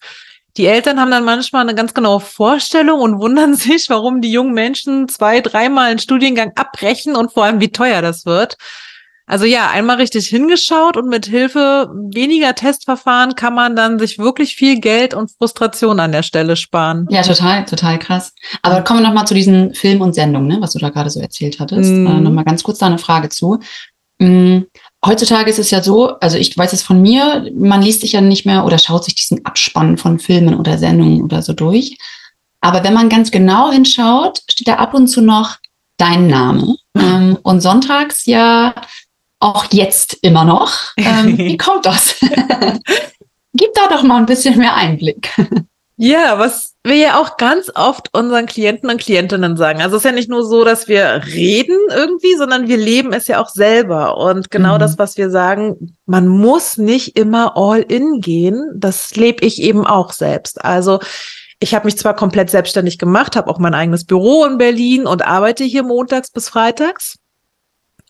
Die 0.57 0.65
Eltern 0.67 0.99
haben 0.99 1.09
dann 1.11 1.23
manchmal 1.23 1.61
eine 1.61 1.73
ganz 1.75 1.93
genaue 1.93 2.19
Vorstellung 2.19 2.99
und 2.99 3.19
wundern 3.19 3.53
sich, 3.55 3.89
warum 3.89 4.21
die 4.21 4.31
jungen 4.31 4.53
Menschen 4.53 5.07
zwei, 5.07 5.41
dreimal 5.41 5.89
einen 5.89 5.99
Studiengang 5.99 6.51
abbrechen 6.55 7.15
und 7.15 7.33
vor 7.33 7.45
allem, 7.45 7.61
wie 7.61 7.71
teuer 7.71 8.01
das 8.01 8.25
wird. 8.25 8.57
Also 9.29 9.45
ja, 9.45 9.69
einmal 9.69 9.98
richtig 9.98 10.27
hingeschaut 10.27 10.98
und 10.98 11.07
mit 11.07 11.27
Hilfe 11.27 11.89
weniger 11.93 12.55
Testverfahren 12.55 13.36
kann 13.36 13.53
man 13.53 13.75
dann 13.75 14.00
sich 14.00 14.17
wirklich 14.17 14.55
viel 14.55 14.79
Geld 14.79 15.13
und 15.13 15.31
Frustration 15.31 16.00
an 16.00 16.12
der 16.12 16.24
Stelle 16.24 16.55
sparen. 16.55 17.07
Ja, 17.12 17.21
total, 17.21 17.63
total 17.65 18.00
krass. 18.00 18.33
Aber 18.63 18.81
kommen 18.81 19.01
wir 19.01 19.07
nochmal 19.07 19.27
zu 19.27 19.36
diesen 19.36 19.75
Film 19.75 20.01
und 20.01 20.15
Sendungen, 20.15 20.48
ne, 20.48 20.57
was 20.59 20.74
du 20.74 20.79
da 20.79 20.89
gerade 20.89 21.09
so 21.12 21.19
erzählt 21.19 21.59
hattest. 21.59 21.91
Mhm. 21.91 22.07
Äh, 22.07 22.19
nochmal 22.21 22.43
ganz 22.43 22.63
kurz 22.63 22.79
da 22.79 22.88
eine 22.88 22.98
Frage 22.98 23.29
zu. 23.29 23.59
Mm, 24.17 24.62
Heutzutage 25.05 25.50
ist 25.50 25.59
es 25.59 25.71
ja 25.71 25.81
so, 25.81 26.19
also 26.19 26.38
ich 26.38 26.57
weiß 26.57 26.74
es 26.74 26.83
von 26.83 27.01
mir, 27.01 27.50
man 27.55 27.81
liest 27.81 28.01
sich 28.01 28.12
ja 28.12 28.21
nicht 28.21 28.45
mehr 28.45 28.65
oder 28.65 28.77
schaut 28.77 29.05
sich 29.05 29.15
diesen 29.15 29.45
Abspann 29.45 29.98
von 29.98 30.19
Filmen 30.19 30.55
oder 30.55 30.77
Sendungen 30.77 31.24
oder 31.24 31.41
so 31.41 31.53
durch. 31.53 31.98
Aber 32.59 32.83
wenn 32.83 32.93
man 32.93 33.07
ganz 33.07 33.31
genau 33.31 33.71
hinschaut, 33.71 34.41
steht 34.50 34.67
da 34.67 34.75
ab 34.75 34.93
und 34.93 35.07
zu 35.07 35.21
noch 35.21 35.57
dein 35.95 36.27
Name. 36.27 36.75
Ähm, 36.98 37.38
und 37.43 37.62
sonntags 37.62 38.25
ja 38.25 38.75
auch 39.39 39.65
jetzt 39.72 40.17
immer 40.22 40.46
noch. 40.46 40.74
Ähm, 40.98 41.38
wie 41.38 41.58
kommt 41.58 41.86
das? 41.86 42.15
Gib 43.53 43.74
da 43.74 43.88
doch 43.89 44.03
mal 44.03 44.17
ein 44.17 44.25
bisschen 44.25 44.58
mehr 44.58 44.75
Einblick. 44.75 45.31
Ja, 46.01 46.39
was 46.39 46.75
wir 46.86 46.96
ja 46.96 47.19
auch 47.19 47.36
ganz 47.36 47.69
oft 47.75 48.15
unseren 48.15 48.46
Klienten 48.46 48.89
und 48.89 49.01
Klientinnen 49.01 49.58
sagen. 49.58 49.81
Also 49.81 49.98
es 49.98 50.01
ist 50.03 50.10
ja 50.10 50.15
nicht 50.15 50.29
nur 50.29 50.46
so, 50.46 50.63
dass 50.63 50.88
wir 50.88 51.24
reden 51.25 51.77
irgendwie, 51.93 52.36
sondern 52.38 52.69
wir 52.69 52.77
leben 52.77 53.12
es 53.12 53.27
ja 53.27 53.41
auch 53.41 53.50
selber. 53.50 54.15
Und 54.17 54.50
genau 54.50 54.75
Mhm. 54.75 54.79
das, 54.79 54.98
was 54.98 55.17
wir 55.17 55.29
sagen, 55.29 55.98
man 56.05 56.27
muss 56.29 56.77
nicht 56.77 57.17
immer 57.17 57.58
all 57.58 57.81
in 57.81 58.22
gehen. 58.22 58.63
Das 58.75 59.13
lebe 59.18 59.44
ich 59.46 59.61
eben 59.61 59.85
auch 59.85 60.13
selbst. 60.13 60.63
Also 60.63 61.00
ich 61.59 61.75
habe 61.75 61.83
mich 61.85 61.98
zwar 61.98 62.16
komplett 62.16 62.50
selbstständig 62.50 62.98
gemacht, 62.98 63.35
habe 63.35 63.50
auch 63.50 63.59
mein 63.59 63.74
eigenes 63.74 64.05
Büro 64.05 64.46
in 64.46 64.57
Berlin 64.57 65.05
und 65.05 65.25
arbeite 65.27 65.66
hier 65.66 65.83
montags 65.83 66.31
bis 66.31 66.48
freitags. 66.48 67.18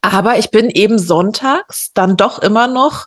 Aber 0.01 0.38
ich 0.39 0.51
bin 0.51 0.69
eben 0.69 0.97
sonntags 0.99 1.91
dann 1.93 2.15
doch 2.17 2.39
immer 2.39 2.67
noch 2.67 3.05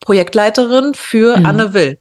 Projektleiterin 0.00 0.94
für 0.94 1.38
Mhm. 1.38 1.46
Anne 1.46 1.74
Will. 1.74 1.98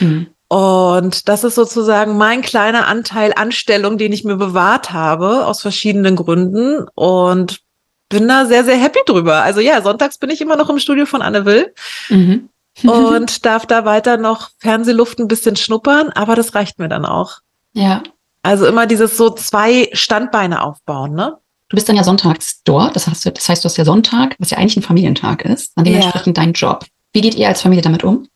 Mhm. 0.00 0.26
Und 0.48 1.28
das 1.28 1.42
ist 1.42 1.56
sozusagen 1.56 2.16
mein 2.18 2.42
kleiner 2.42 2.86
Anteil 2.86 3.32
Anstellung, 3.34 3.98
den 3.98 4.12
ich 4.12 4.22
mir 4.24 4.36
bewahrt 4.36 4.92
habe, 4.92 5.46
aus 5.46 5.60
verschiedenen 5.62 6.14
Gründen. 6.14 6.86
Und 6.94 7.60
bin 8.08 8.28
da 8.28 8.46
sehr, 8.46 8.62
sehr 8.64 8.76
happy 8.76 9.00
drüber. 9.06 9.42
Also 9.42 9.60
ja, 9.60 9.82
sonntags 9.82 10.18
bin 10.18 10.30
ich 10.30 10.40
immer 10.40 10.56
noch 10.56 10.70
im 10.70 10.78
Studio 10.78 11.06
von 11.06 11.22
Anne 11.22 11.44
Will 11.44 11.74
Mhm. 12.08 12.48
und 12.84 13.44
darf 13.46 13.66
da 13.66 13.84
weiter 13.84 14.16
noch 14.18 14.50
Fernsehluft 14.58 15.18
ein 15.18 15.26
bisschen 15.26 15.56
schnuppern, 15.56 16.10
aber 16.10 16.36
das 16.36 16.54
reicht 16.54 16.78
mir 16.78 16.88
dann 16.88 17.04
auch. 17.04 17.38
ja. 17.72 18.02
Also 18.42 18.64
immer 18.66 18.86
dieses 18.86 19.16
so 19.16 19.30
zwei 19.30 19.90
Standbeine 19.92 20.62
aufbauen, 20.62 21.14
ne? 21.14 21.36
Du 21.68 21.74
bist 21.74 21.88
dann 21.88 21.96
ja 21.96 22.04
sonntags 22.04 22.62
dort. 22.64 22.94
Das 22.94 23.06
heißt, 23.08 23.26
das 23.26 23.48
heißt, 23.48 23.64
du 23.64 23.66
hast 23.68 23.76
ja 23.76 23.84
Sonntag, 23.84 24.36
was 24.38 24.50
ja 24.50 24.58
eigentlich 24.58 24.76
ein 24.76 24.82
Familientag 24.82 25.44
ist, 25.44 25.72
dann 25.76 25.84
Ja. 25.84 25.92
dementsprechend 25.92 26.38
dein 26.38 26.52
Job. 26.52 26.84
Wie 27.12 27.20
geht 27.20 27.34
ihr 27.34 27.48
als 27.48 27.62
Familie 27.62 27.82
damit 27.82 28.04
um? 28.04 28.28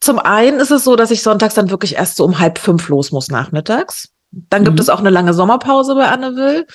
Zum 0.00 0.18
einen 0.18 0.60
ist 0.60 0.70
es 0.70 0.84
so, 0.84 0.96
dass 0.96 1.10
ich 1.10 1.22
sonntags 1.22 1.54
dann 1.54 1.70
wirklich 1.70 1.94
erst 1.96 2.16
so 2.16 2.24
um 2.24 2.38
halb 2.38 2.58
fünf 2.58 2.88
los 2.88 3.10
muss 3.10 3.28
nachmittags. 3.28 4.10
Dann 4.30 4.64
gibt 4.64 4.76
Mhm. 4.76 4.80
es 4.82 4.88
auch 4.88 4.98
eine 5.00 5.10
lange 5.10 5.32
Sommerpause 5.34 5.94
bei 5.94 6.06
Anne 6.08 6.36
Will. 6.36 6.66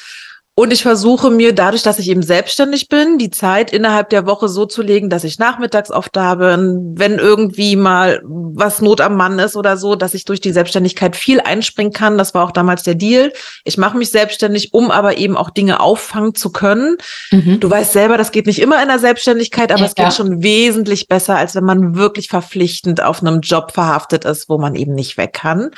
Und 0.60 0.74
ich 0.74 0.84
versuche 0.84 1.30
mir 1.30 1.56
dadurch, 1.56 1.84
dass 1.84 2.00
ich 2.00 2.10
eben 2.10 2.22
selbstständig 2.22 2.89
bin, 2.89 3.17
die 3.17 3.30
Zeit 3.30 3.72
innerhalb 3.72 4.10
der 4.10 4.26
Woche 4.26 4.50
so 4.50 4.65
zu 4.65 4.82
legen, 4.82 5.10
dass 5.10 5.24
ich 5.24 5.39
nachmittags 5.39 5.89
oft 5.89 6.13
da 6.13 6.36
bin, 6.36 6.95
wenn 6.98 7.17
irgendwie 7.17 7.78
mal 7.78 8.22
was 8.26 8.82
Not 8.82 9.00
am 9.00 9.15
Mann 9.15 9.39
ist 9.39 9.56
oder 9.56 9.78
so, 9.78 9.95
dass 9.95 10.13
ich 10.13 10.26
durch 10.26 10.41
die 10.41 10.52
Selbstständigkeit 10.52 11.15
viel 11.15 11.39
einspringen 11.39 11.93
kann. 11.93 12.17
Das 12.17 12.34
war 12.34 12.43
auch 12.43 12.52
damals 12.52 12.84
der 12.84 12.95
Deal. 12.95 13.32
Ich 13.63 13.78
mache 13.78 13.98
mich 13.98 14.12
selbstständig, 14.12 14.74
um 14.74 14.91
aber 14.91 15.17
eben 15.17 15.38
auch 15.38 15.50
Dinge 15.50 15.80
auffangen 15.80 16.36
zu 16.36 16.52
können. 16.52 16.98
Mhm. 17.32 17.62
Du 17.62 17.69
weißt 17.69 17.93
selber, 17.93 18.17
das 18.17 18.34
geht 18.34 18.45
nicht 18.45 18.60
immer 18.60 18.82
in 18.82 18.89
der 18.89 19.00
Selbstständigkeit, 19.00 19.72
aber 19.72 19.80
Ja. 19.80 19.88
es 19.88 19.95
geht 19.95 20.13
schon 20.13 20.43
wesentlich 20.43 21.08
besser, 21.08 21.38
als 21.38 21.56
wenn 21.56 21.63
man 21.63 21.95
wirklich 21.95 22.28
verpflichtend 22.28 23.02
auf 23.02 23.22
einem 23.22 23.39
Job 23.39 23.72
verhaftet 23.72 24.26
ist, 24.26 24.50
wo 24.50 24.58
man 24.58 24.76
eben 24.76 24.93
nicht 24.93 25.15
weg 25.15 25.32
kann. 25.32 25.72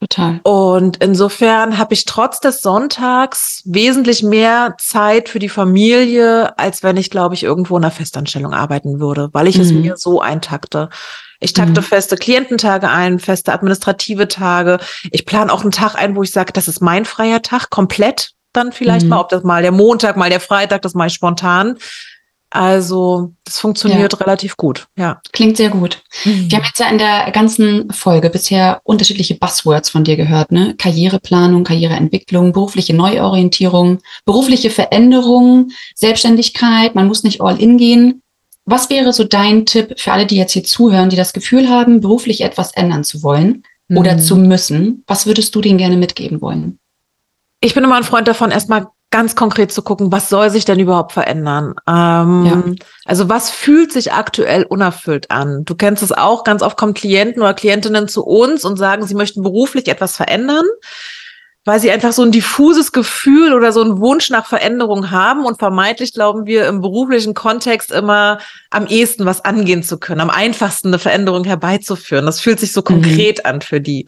Total. 0.00 0.40
Und 0.42 0.96
insofern 0.98 1.78
habe 1.78 1.94
ich 1.94 2.04
trotz 2.04 2.40
des 2.40 2.62
Sonntags 2.62 3.62
wesentlich 3.64 4.22
mehr 4.22 4.74
Zeit 4.78 5.28
für 5.28 5.38
die 5.38 5.48
Familie, 5.48 6.58
als 6.58 6.82
wenn 6.82 6.96
ich, 6.96 7.10
glaube 7.10 7.34
ich, 7.34 7.44
irgendwo 7.44 7.76
in 7.76 7.84
einer 7.84 7.92
Festanstellung 7.92 8.52
arbeiten 8.54 8.98
würde, 9.00 9.30
weil 9.32 9.46
ich 9.46 9.58
es 9.58 9.72
Mhm. 9.72 9.80
mir 9.82 9.96
so 9.96 10.20
eintakte. 10.20 10.88
Ich 11.40 11.52
takte 11.52 11.80
Mhm. 11.80 11.84
feste 11.84 12.16
Kliententage 12.16 12.88
ein, 12.88 13.18
feste 13.18 13.52
administrative 13.52 14.26
Tage. 14.28 14.78
Ich 15.12 15.26
plane 15.26 15.52
auch 15.52 15.62
einen 15.62 15.72
Tag 15.72 15.94
ein, 15.94 16.16
wo 16.16 16.22
ich 16.22 16.32
sage, 16.32 16.52
das 16.52 16.68
ist 16.68 16.80
mein 16.80 17.04
freier 17.04 17.42
Tag, 17.42 17.70
komplett 17.70 18.32
dann 18.52 18.72
vielleicht 18.72 19.04
Mhm. 19.04 19.10
mal, 19.10 19.20
ob 19.20 19.28
das 19.28 19.42
mal 19.44 19.62
der 19.62 19.72
Montag, 19.72 20.16
mal 20.16 20.30
der 20.30 20.40
Freitag, 20.40 20.82
das 20.82 20.94
ich 20.94 21.12
spontan. 21.14 21.76
Also 22.56 23.32
das 23.42 23.58
funktioniert 23.58 24.20
relativ 24.20 24.56
gut, 24.56 24.86
ja. 24.96 25.20
Klingt 25.32 25.56
sehr 25.56 25.70
gut. 25.70 26.04
Wir 26.22 26.56
haben 26.58 26.64
jetzt 26.64 26.78
ja 26.78 26.88
in 26.88 26.98
der 26.98 27.32
ganzen 27.32 27.90
Folge 27.90 28.30
bisher 28.30 28.80
unterschiedliche 28.84 29.34
Buzzwords 29.34 29.90
von 29.90 30.04
dir 30.04 30.14
gehört, 30.16 30.52
ne? 30.52 30.76
Karriereplanung, 30.78 31.64
Karriereentwicklung, 31.64 32.52
berufliche 32.52 32.94
Neuorientierung, 32.94 33.98
berufliche 34.24 34.70
Veränderung, 34.70 35.70
Selbstständigkeit, 35.96 36.94
man 36.94 37.08
muss 37.08 37.24
nicht 37.24 37.40
all 37.40 37.60
in 37.60 37.76
gehen. 37.76 38.22
Was 38.66 38.88
wäre 38.88 39.12
so 39.12 39.24
dein 39.24 39.66
Tipp 39.66 39.94
für 39.98 40.12
alle, 40.12 40.24
die 40.24 40.36
jetzt 40.36 40.52
hier 40.52 40.62
zuhören, 40.62 41.10
die 41.10 41.16
das 41.16 41.32
Gefühl 41.32 41.68
haben, 41.68 42.00
beruflich 42.00 42.40
etwas 42.42 42.70
ändern 42.72 43.02
zu 43.02 43.24
wollen 43.24 43.64
oder 43.90 44.14
Mhm. 44.14 44.20
zu 44.20 44.36
müssen? 44.36 45.02
Was 45.08 45.26
würdest 45.26 45.56
du 45.56 45.60
denen 45.60 45.78
gerne 45.78 45.96
mitgeben 45.96 46.40
wollen? 46.40 46.78
Ich 47.60 47.74
bin 47.74 47.82
immer 47.82 47.96
ein 47.96 48.04
Freund 48.04 48.28
davon, 48.28 48.52
erstmal 48.52 48.86
ganz 49.14 49.36
konkret 49.36 49.70
zu 49.70 49.82
gucken, 49.82 50.10
was 50.10 50.28
soll 50.28 50.50
sich 50.50 50.64
denn 50.64 50.80
überhaupt 50.80 51.12
verändern? 51.12 51.74
Ähm, 51.86 52.44
Also 53.04 53.28
was 53.28 53.48
fühlt 53.48 53.92
sich 53.92 54.12
aktuell 54.12 54.64
unerfüllt 54.64 55.30
an? 55.30 55.64
Du 55.64 55.76
kennst 55.76 56.02
es 56.02 56.10
auch, 56.10 56.42
ganz 56.42 56.62
oft 56.62 56.76
kommen 56.76 56.94
Klienten 56.94 57.40
oder 57.40 57.54
Klientinnen 57.54 58.08
zu 58.08 58.24
uns 58.24 58.64
und 58.64 58.76
sagen, 58.76 59.06
sie 59.06 59.14
möchten 59.14 59.44
beruflich 59.44 59.86
etwas 59.86 60.16
verändern, 60.16 60.64
weil 61.64 61.78
sie 61.78 61.92
einfach 61.92 62.12
so 62.12 62.22
ein 62.22 62.32
diffuses 62.32 62.90
Gefühl 62.90 63.54
oder 63.54 63.70
so 63.70 63.82
einen 63.82 64.00
Wunsch 64.00 64.30
nach 64.30 64.46
Veränderung 64.46 65.12
haben 65.12 65.44
und 65.44 65.60
vermeintlich 65.60 66.12
glauben 66.12 66.46
wir 66.46 66.66
im 66.66 66.80
beruflichen 66.80 67.34
Kontext 67.34 67.92
immer 67.92 68.38
am 68.70 68.88
ehesten 68.88 69.26
was 69.26 69.44
angehen 69.44 69.84
zu 69.84 69.98
können, 69.98 70.22
am 70.22 70.30
einfachsten 70.30 70.88
eine 70.88 70.98
Veränderung 70.98 71.44
herbeizuführen. 71.44 72.26
Das 72.26 72.40
fühlt 72.40 72.58
sich 72.58 72.72
so 72.72 72.82
konkret 72.82 73.46
an 73.46 73.60
für 73.60 73.80
die. 73.80 74.06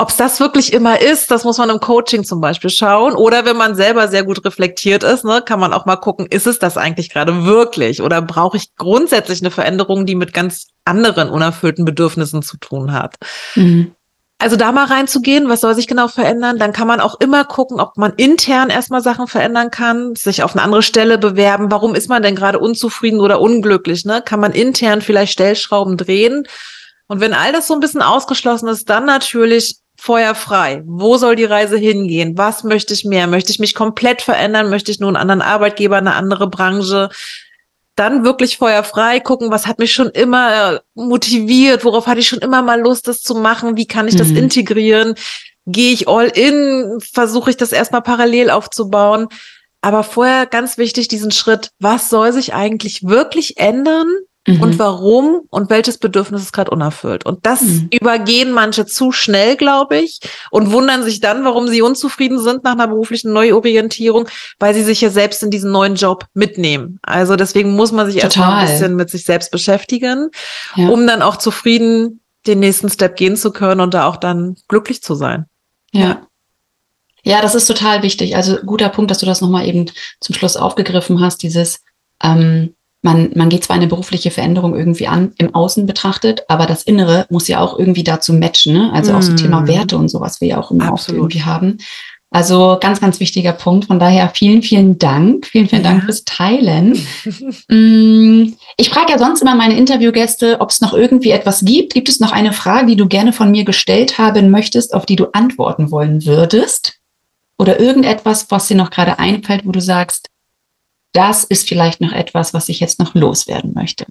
Ob 0.00 0.10
es 0.10 0.16
das 0.16 0.38
wirklich 0.38 0.72
immer 0.72 1.00
ist, 1.00 1.28
das 1.32 1.42
muss 1.42 1.58
man 1.58 1.70
im 1.70 1.80
Coaching 1.80 2.22
zum 2.22 2.40
Beispiel 2.40 2.70
schauen. 2.70 3.14
Oder 3.14 3.44
wenn 3.44 3.56
man 3.56 3.74
selber 3.74 4.06
sehr 4.06 4.22
gut 4.22 4.44
reflektiert 4.44 5.02
ist, 5.02 5.24
ne, 5.24 5.42
kann 5.44 5.58
man 5.58 5.72
auch 5.72 5.86
mal 5.86 5.96
gucken, 5.96 6.26
ist 6.26 6.46
es 6.46 6.60
das 6.60 6.76
eigentlich 6.76 7.10
gerade 7.10 7.44
wirklich? 7.44 8.00
Oder 8.00 8.22
brauche 8.22 8.56
ich 8.56 8.76
grundsätzlich 8.76 9.40
eine 9.40 9.50
Veränderung, 9.50 10.06
die 10.06 10.14
mit 10.14 10.32
ganz 10.32 10.68
anderen 10.84 11.28
unerfüllten 11.30 11.84
Bedürfnissen 11.84 12.42
zu 12.42 12.58
tun 12.58 12.92
hat? 12.92 13.16
Mhm. 13.56 13.90
Also 14.38 14.54
da 14.54 14.70
mal 14.70 14.84
reinzugehen, 14.86 15.48
was 15.48 15.62
soll 15.62 15.74
sich 15.74 15.88
genau 15.88 16.06
verändern? 16.06 16.58
Dann 16.58 16.72
kann 16.72 16.86
man 16.86 17.00
auch 17.00 17.18
immer 17.18 17.44
gucken, 17.44 17.80
ob 17.80 17.96
man 17.96 18.12
intern 18.12 18.70
erstmal 18.70 19.02
Sachen 19.02 19.26
verändern 19.26 19.72
kann, 19.72 20.14
sich 20.14 20.44
auf 20.44 20.54
eine 20.54 20.62
andere 20.62 20.84
Stelle 20.84 21.18
bewerben. 21.18 21.72
Warum 21.72 21.96
ist 21.96 22.08
man 22.08 22.22
denn 22.22 22.36
gerade 22.36 22.60
unzufrieden 22.60 23.18
oder 23.18 23.40
unglücklich? 23.40 24.04
Ne? 24.04 24.22
Kann 24.24 24.38
man 24.38 24.52
intern 24.52 25.02
vielleicht 25.02 25.32
Stellschrauben 25.32 25.96
drehen? 25.96 26.46
Und 27.08 27.18
wenn 27.18 27.34
all 27.34 27.52
das 27.52 27.66
so 27.66 27.74
ein 27.74 27.80
bisschen 27.80 28.02
ausgeschlossen 28.02 28.68
ist, 28.68 28.88
dann 28.88 29.06
natürlich 29.06 29.78
Feuer 30.00 30.36
frei. 30.36 30.82
Wo 30.86 31.16
soll 31.16 31.34
die 31.34 31.44
Reise 31.44 31.76
hingehen? 31.76 32.38
Was 32.38 32.62
möchte 32.62 32.94
ich 32.94 33.04
mehr? 33.04 33.26
Möchte 33.26 33.50
ich 33.50 33.58
mich 33.58 33.74
komplett 33.74 34.22
verändern? 34.22 34.70
Möchte 34.70 34.92
ich 34.92 35.00
nur 35.00 35.08
einen 35.08 35.16
anderen 35.16 35.42
Arbeitgeber, 35.42 35.96
eine 35.96 36.14
andere 36.14 36.48
Branche? 36.48 37.10
Dann 37.96 38.24
wirklich 38.24 38.58
Feuer 38.58 38.84
frei 38.84 39.18
gucken, 39.18 39.50
was 39.50 39.66
hat 39.66 39.80
mich 39.80 39.92
schon 39.92 40.10
immer 40.10 40.74
äh, 40.74 40.80
motiviert? 40.94 41.84
Worauf 41.84 42.06
hatte 42.06 42.20
ich 42.20 42.28
schon 42.28 42.38
immer 42.38 42.62
mal 42.62 42.80
Lust, 42.80 43.08
das 43.08 43.22
zu 43.22 43.34
machen? 43.34 43.76
Wie 43.76 43.88
kann 43.88 44.06
ich 44.06 44.14
das 44.14 44.28
mhm. 44.28 44.36
integrieren? 44.36 45.16
Gehe 45.66 45.92
ich 45.92 46.06
all 46.06 46.28
in? 46.28 47.00
Versuche 47.00 47.50
ich 47.50 47.56
das 47.56 47.72
erstmal 47.72 48.02
parallel 48.02 48.50
aufzubauen? 48.50 49.26
Aber 49.80 50.04
vorher 50.04 50.46
ganz 50.46 50.78
wichtig 50.78 51.08
diesen 51.08 51.32
Schritt, 51.32 51.70
was 51.80 52.08
soll 52.08 52.32
sich 52.32 52.54
eigentlich 52.54 53.02
wirklich 53.02 53.58
ändern? 53.58 54.06
Mhm. 54.56 54.62
und 54.62 54.78
warum 54.78 55.42
und 55.50 55.70
welches 55.70 55.98
Bedürfnis 55.98 56.42
ist 56.42 56.52
gerade 56.52 56.70
unerfüllt. 56.70 57.26
Und 57.26 57.44
das 57.46 57.62
mhm. 57.62 57.88
übergehen 57.92 58.52
manche 58.52 58.86
zu 58.86 59.12
schnell, 59.12 59.56
glaube 59.56 59.98
ich, 59.98 60.20
und 60.50 60.72
wundern 60.72 61.02
sich 61.02 61.20
dann, 61.20 61.44
warum 61.44 61.68
sie 61.68 61.82
unzufrieden 61.82 62.38
sind 62.38 62.64
nach 62.64 62.72
einer 62.72 62.88
beruflichen 62.88 63.32
Neuorientierung, 63.32 64.28
weil 64.58 64.74
sie 64.74 64.82
sich 64.82 65.00
ja 65.00 65.10
selbst 65.10 65.42
in 65.42 65.50
diesen 65.50 65.70
neuen 65.70 65.94
Job 65.94 66.26
mitnehmen. 66.34 66.98
Also 67.02 67.36
deswegen 67.36 67.74
muss 67.74 67.92
man 67.92 68.06
sich 68.06 68.22
erstmal 68.22 68.60
ein 68.60 68.66
bisschen 68.66 68.96
mit 68.96 69.10
sich 69.10 69.24
selbst 69.24 69.50
beschäftigen, 69.50 70.30
ja. 70.76 70.88
um 70.88 71.06
dann 71.06 71.22
auch 71.22 71.36
zufrieden 71.36 72.20
den 72.46 72.60
nächsten 72.60 72.88
Step 72.88 73.16
gehen 73.16 73.36
zu 73.36 73.52
können 73.52 73.80
und 73.80 73.94
da 73.94 74.06
auch 74.06 74.16
dann 74.16 74.56
glücklich 74.68 75.02
zu 75.02 75.14
sein. 75.14 75.46
Ja. 75.92 76.22
Ja, 77.24 77.42
das 77.42 77.54
ist 77.54 77.66
total 77.66 78.02
wichtig. 78.02 78.36
Also 78.36 78.56
guter 78.64 78.88
Punkt, 78.88 79.10
dass 79.10 79.18
du 79.18 79.26
das 79.26 79.40
nochmal 79.40 79.66
eben 79.66 79.90
zum 80.20 80.34
Schluss 80.34 80.56
aufgegriffen 80.56 81.20
hast, 81.20 81.42
dieses 81.42 81.80
ähm, 82.22 82.74
man, 83.02 83.30
man 83.34 83.48
geht 83.48 83.64
zwar 83.64 83.76
eine 83.76 83.86
berufliche 83.86 84.30
Veränderung 84.30 84.74
irgendwie 84.76 85.06
an, 85.06 85.32
im 85.38 85.54
Außen 85.54 85.86
betrachtet, 85.86 86.42
aber 86.48 86.66
das 86.66 86.82
Innere 86.82 87.26
muss 87.30 87.46
ja 87.46 87.60
auch 87.60 87.78
irgendwie 87.78 88.04
dazu 88.04 88.32
matchen. 88.32 88.72
Ne? 88.72 88.90
Also 88.92 89.14
auch 89.14 89.22
so 89.22 89.34
Thema 89.34 89.60
mhm. 89.60 89.68
Werte 89.68 89.96
und 89.96 90.08
sowas 90.08 90.40
wir 90.40 90.48
ja 90.48 90.58
auch 90.58 90.70
immer 90.70 90.92
auch 90.92 91.08
irgendwie 91.08 91.42
haben. 91.42 91.78
Also 92.30 92.76
ganz, 92.80 93.00
ganz 93.00 93.20
wichtiger 93.20 93.52
Punkt. 93.52 93.86
Von 93.86 93.98
daher 93.98 94.28
vielen, 94.34 94.62
vielen 94.62 94.98
Dank. 94.98 95.46
Vielen, 95.46 95.68
vielen 95.68 95.82
ja. 95.82 95.90
Dank 95.90 96.04
fürs 96.04 96.24
Teilen. 96.24 96.98
Mm, 97.70 98.54
ich 98.78 98.88
frage 98.88 99.12
ja 99.12 99.18
sonst 99.18 99.42
immer 99.42 99.54
meine 99.54 99.76
Interviewgäste, 99.76 100.60
ob 100.60 100.70
es 100.70 100.80
noch 100.80 100.94
irgendwie 100.94 101.30
etwas 101.30 101.64
gibt. 101.64 101.92
Gibt 101.92 102.08
es 102.08 102.20
noch 102.20 102.32
eine 102.32 102.52
Frage, 102.52 102.86
die 102.86 102.96
du 102.96 103.06
gerne 103.06 103.32
von 103.32 103.50
mir 103.50 103.64
gestellt 103.64 104.16
haben 104.16 104.50
möchtest, 104.50 104.94
auf 104.94 105.04
die 105.04 105.16
du 105.16 105.26
antworten 105.32 105.90
wollen 105.90 106.24
würdest? 106.24 106.98
Oder 107.58 107.78
irgendetwas, 107.78 108.50
was 108.50 108.68
dir 108.68 108.76
noch 108.76 108.90
gerade 108.90 109.18
einfällt, 109.18 109.66
wo 109.66 109.72
du 109.72 109.80
sagst, 109.80 110.28
das 111.12 111.44
ist 111.44 111.68
vielleicht 111.68 112.00
noch 112.00 112.12
etwas, 112.12 112.54
was 112.54 112.68
ich 112.68 112.80
jetzt 112.80 112.98
noch 112.98 113.14
loswerden 113.14 113.72
möchte. 113.74 114.06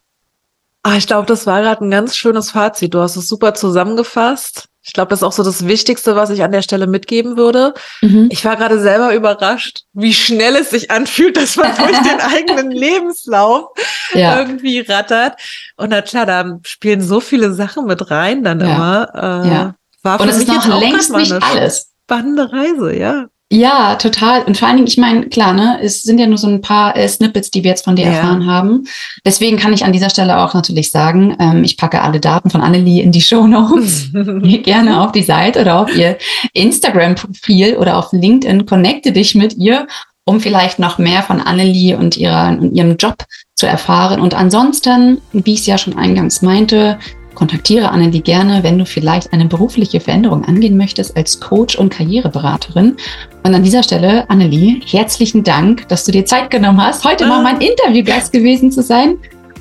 Ah, 0.83 0.95
ich 0.95 1.07
glaube, 1.07 1.25
das 1.25 1.45
war 1.45 1.62
gerade 1.62 1.83
ein 1.83 1.91
ganz 1.91 2.15
schönes 2.15 2.51
Fazit. 2.51 2.93
Du 2.93 3.01
hast 3.01 3.17
es 3.17 3.27
super 3.27 3.53
zusammengefasst. 3.53 4.69
Ich 4.88 4.93
glaube, 4.93 5.10
das 5.10 5.19
ist 5.19 5.23
auch 5.23 5.33
so 5.33 5.43
das 5.43 5.67
Wichtigste, 5.67 6.15
was 6.15 6.29
ich 6.29 6.43
an 6.43 6.53
der 6.53 6.62
Stelle 6.62 6.88
mitgeben 6.88 7.36
würde. 7.36 7.73
Mhm. 8.01 8.29
Ich 8.31 8.45
war 8.45 8.55
gerade 8.55 8.79
selber 8.79 9.13
überrascht, 9.13 9.81
wie 9.91 10.13
schnell 10.13 10.55
es 10.55 10.69
sich 10.69 10.89
anfühlt, 10.89 11.36
dass 11.36 11.57
man 11.57 11.75
durch 11.77 11.99
den 11.99 12.21
eigenen 12.21 12.71
Lebenslauf 12.71 13.65
ja. 14.13 14.39
irgendwie 14.39 14.79
rattert. 14.79 15.38
Und 15.75 15.89
na 15.89 16.01
klar, 16.01 16.25
da 16.25 16.57
spielen 16.65 17.01
so 17.01 17.19
viele 17.19 17.53
Sachen 17.53 17.86
mit 17.86 18.10
rein 18.10 18.45
dann 18.45 18.62
ja. 18.62 18.65
immer. 18.67 19.10
Äh, 19.13 19.49
ja. 19.49 19.75
War 20.03 20.21
Und 20.21 20.29
es 20.29 20.38
ist 20.38 20.47
noch 20.47 20.79
längst 20.79 21.12
nicht 21.12 21.33
alles. 21.33 21.91
Spannende 22.05 22.49
Reise, 22.53 22.95
ja. 22.95 23.25
Ja, 23.49 23.95
total. 23.95 24.43
Und 24.43 24.57
vor 24.57 24.67
allen 24.67 24.75
Dingen, 24.75 24.88
ich 24.88 24.97
meine, 24.97 25.27
klar, 25.27 25.53
ne, 25.53 25.79
es 25.81 26.01
sind 26.01 26.19
ja 26.19 26.27
nur 26.27 26.38
so 26.38 26.47
ein 26.47 26.60
paar 26.60 26.97
äh, 26.97 27.07
Snippets, 27.07 27.49
die 27.49 27.63
wir 27.63 27.71
jetzt 27.71 27.86
von 27.86 27.95
dir 27.95 28.05
ja. 28.05 28.12
erfahren 28.12 28.45
haben. 28.45 28.83
Deswegen 29.25 29.55
kann 29.55 29.71
ich 29.71 29.86
an 29.86 29.93
dieser 29.93 30.10
Stelle 30.10 30.39
auch 30.39 30.53
natürlich 30.53 30.91
sagen, 30.91 31.36
ähm, 31.39 31.63
ich 31.63 31.77
packe 31.77 32.01
alle 32.01 32.19
Daten 32.19 32.49
von 32.49 32.60
Annelie 32.60 33.01
in 33.01 33.13
die 33.13 33.21
Show 33.21 33.47
Notes. 33.47 34.10
gerne 34.13 34.99
auf 34.99 35.13
die 35.13 35.23
Seite 35.23 35.62
oder 35.62 35.79
auf 35.79 35.95
ihr 35.95 36.17
Instagram-Profil 36.53 37.77
oder 37.77 37.97
auf 37.97 38.12
LinkedIn. 38.12 38.65
Connecte 38.65 39.13
dich 39.13 39.33
mit 39.33 39.55
ihr, 39.55 39.88
um 40.25 40.41
vielleicht 40.41 40.77
noch 40.77 40.97
mehr 40.97 41.23
von 41.23 41.39
Annelie 41.39 41.97
und, 41.97 42.17
ihrer, 42.17 42.49
und 42.49 42.75
ihrem 42.75 42.97
Job 42.97 43.23
zu 43.55 43.65
erfahren. 43.65 44.19
Und 44.19 44.33
ansonsten, 44.33 45.21
wie 45.31 45.53
ich 45.53 45.62
es 45.62 45.67
ja 45.67 45.77
schon 45.77 45.97
eingangs 45.97 46.41
meinte, 46.41 46.99
Kontaktiere 47.38 47.91
Annelie 47.91 48.21
gerne, 48.21 48.63
wenn 48.63 48.80
du 48.80 48.86
vielleicht 48.88 49.32
eine 49.32 49.45
berufliche 49.45 50.00
Veränderung 50.00 50.43
angehen 50.45 50.76
möchtest 50.76 51.15
als 51.15 51.39
Coach 51.39 51.78
und 51.78 51.89
Karriereberaterin. 51.89 52.97
Und 53.43 53.54
an 53.54 53.62
dieser 53.62 53.84
Stelle, 53.84 54.28
Annelie, 54.28 54.82
herzlichen 54.84 55.43
Dank, 55.43 55.88
dass 55.88 56.04
du 56.04 56.12
dir 56.12 56.26
Zeit 56.26 56.50
genommen 56.50 56.82
hast, 56.82 57.06
heute 57.06 57.26
ah. 57.26 57.28
mal 57.28 57.43
mein 57.43 57.62
Interviewgast 57.62 58.34
gewesen 58.34 58.71
zu 58.71 58.82
sein. 58.82 59.19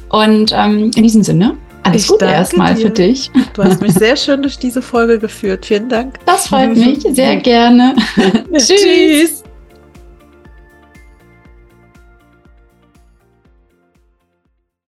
Und 0.09 0.55
ähm, 0.57 0.91
in 0.97 1.03
diesem 1.03 1.23
Sinne, 1.23 1.59
alles 1.83 2.05
ich 2.05 2.09
Gute 2.09 2.25
erstmal 2.25 2.77
für 2.77 2.89
dich. 2.89 3.31
Du 3.53 3.63
hast 3.63 3.83
mich 3.83 3.93
sehr 3.95 4.17
schön 4.17 4.41
durch 4.41 4.59
diese 4.59 4.81
Folge 4.81 5.19
geführt. 5.19 5.67
Vielen 5.67 5.91
Dank. 5.91 6.19
Das 6.25 6.49
freut 6.49 6.75
mich 6.75 7.03
sehr 7.03 7.37
gerne. 7.43 7.95
Tschüss. 8.57 9.45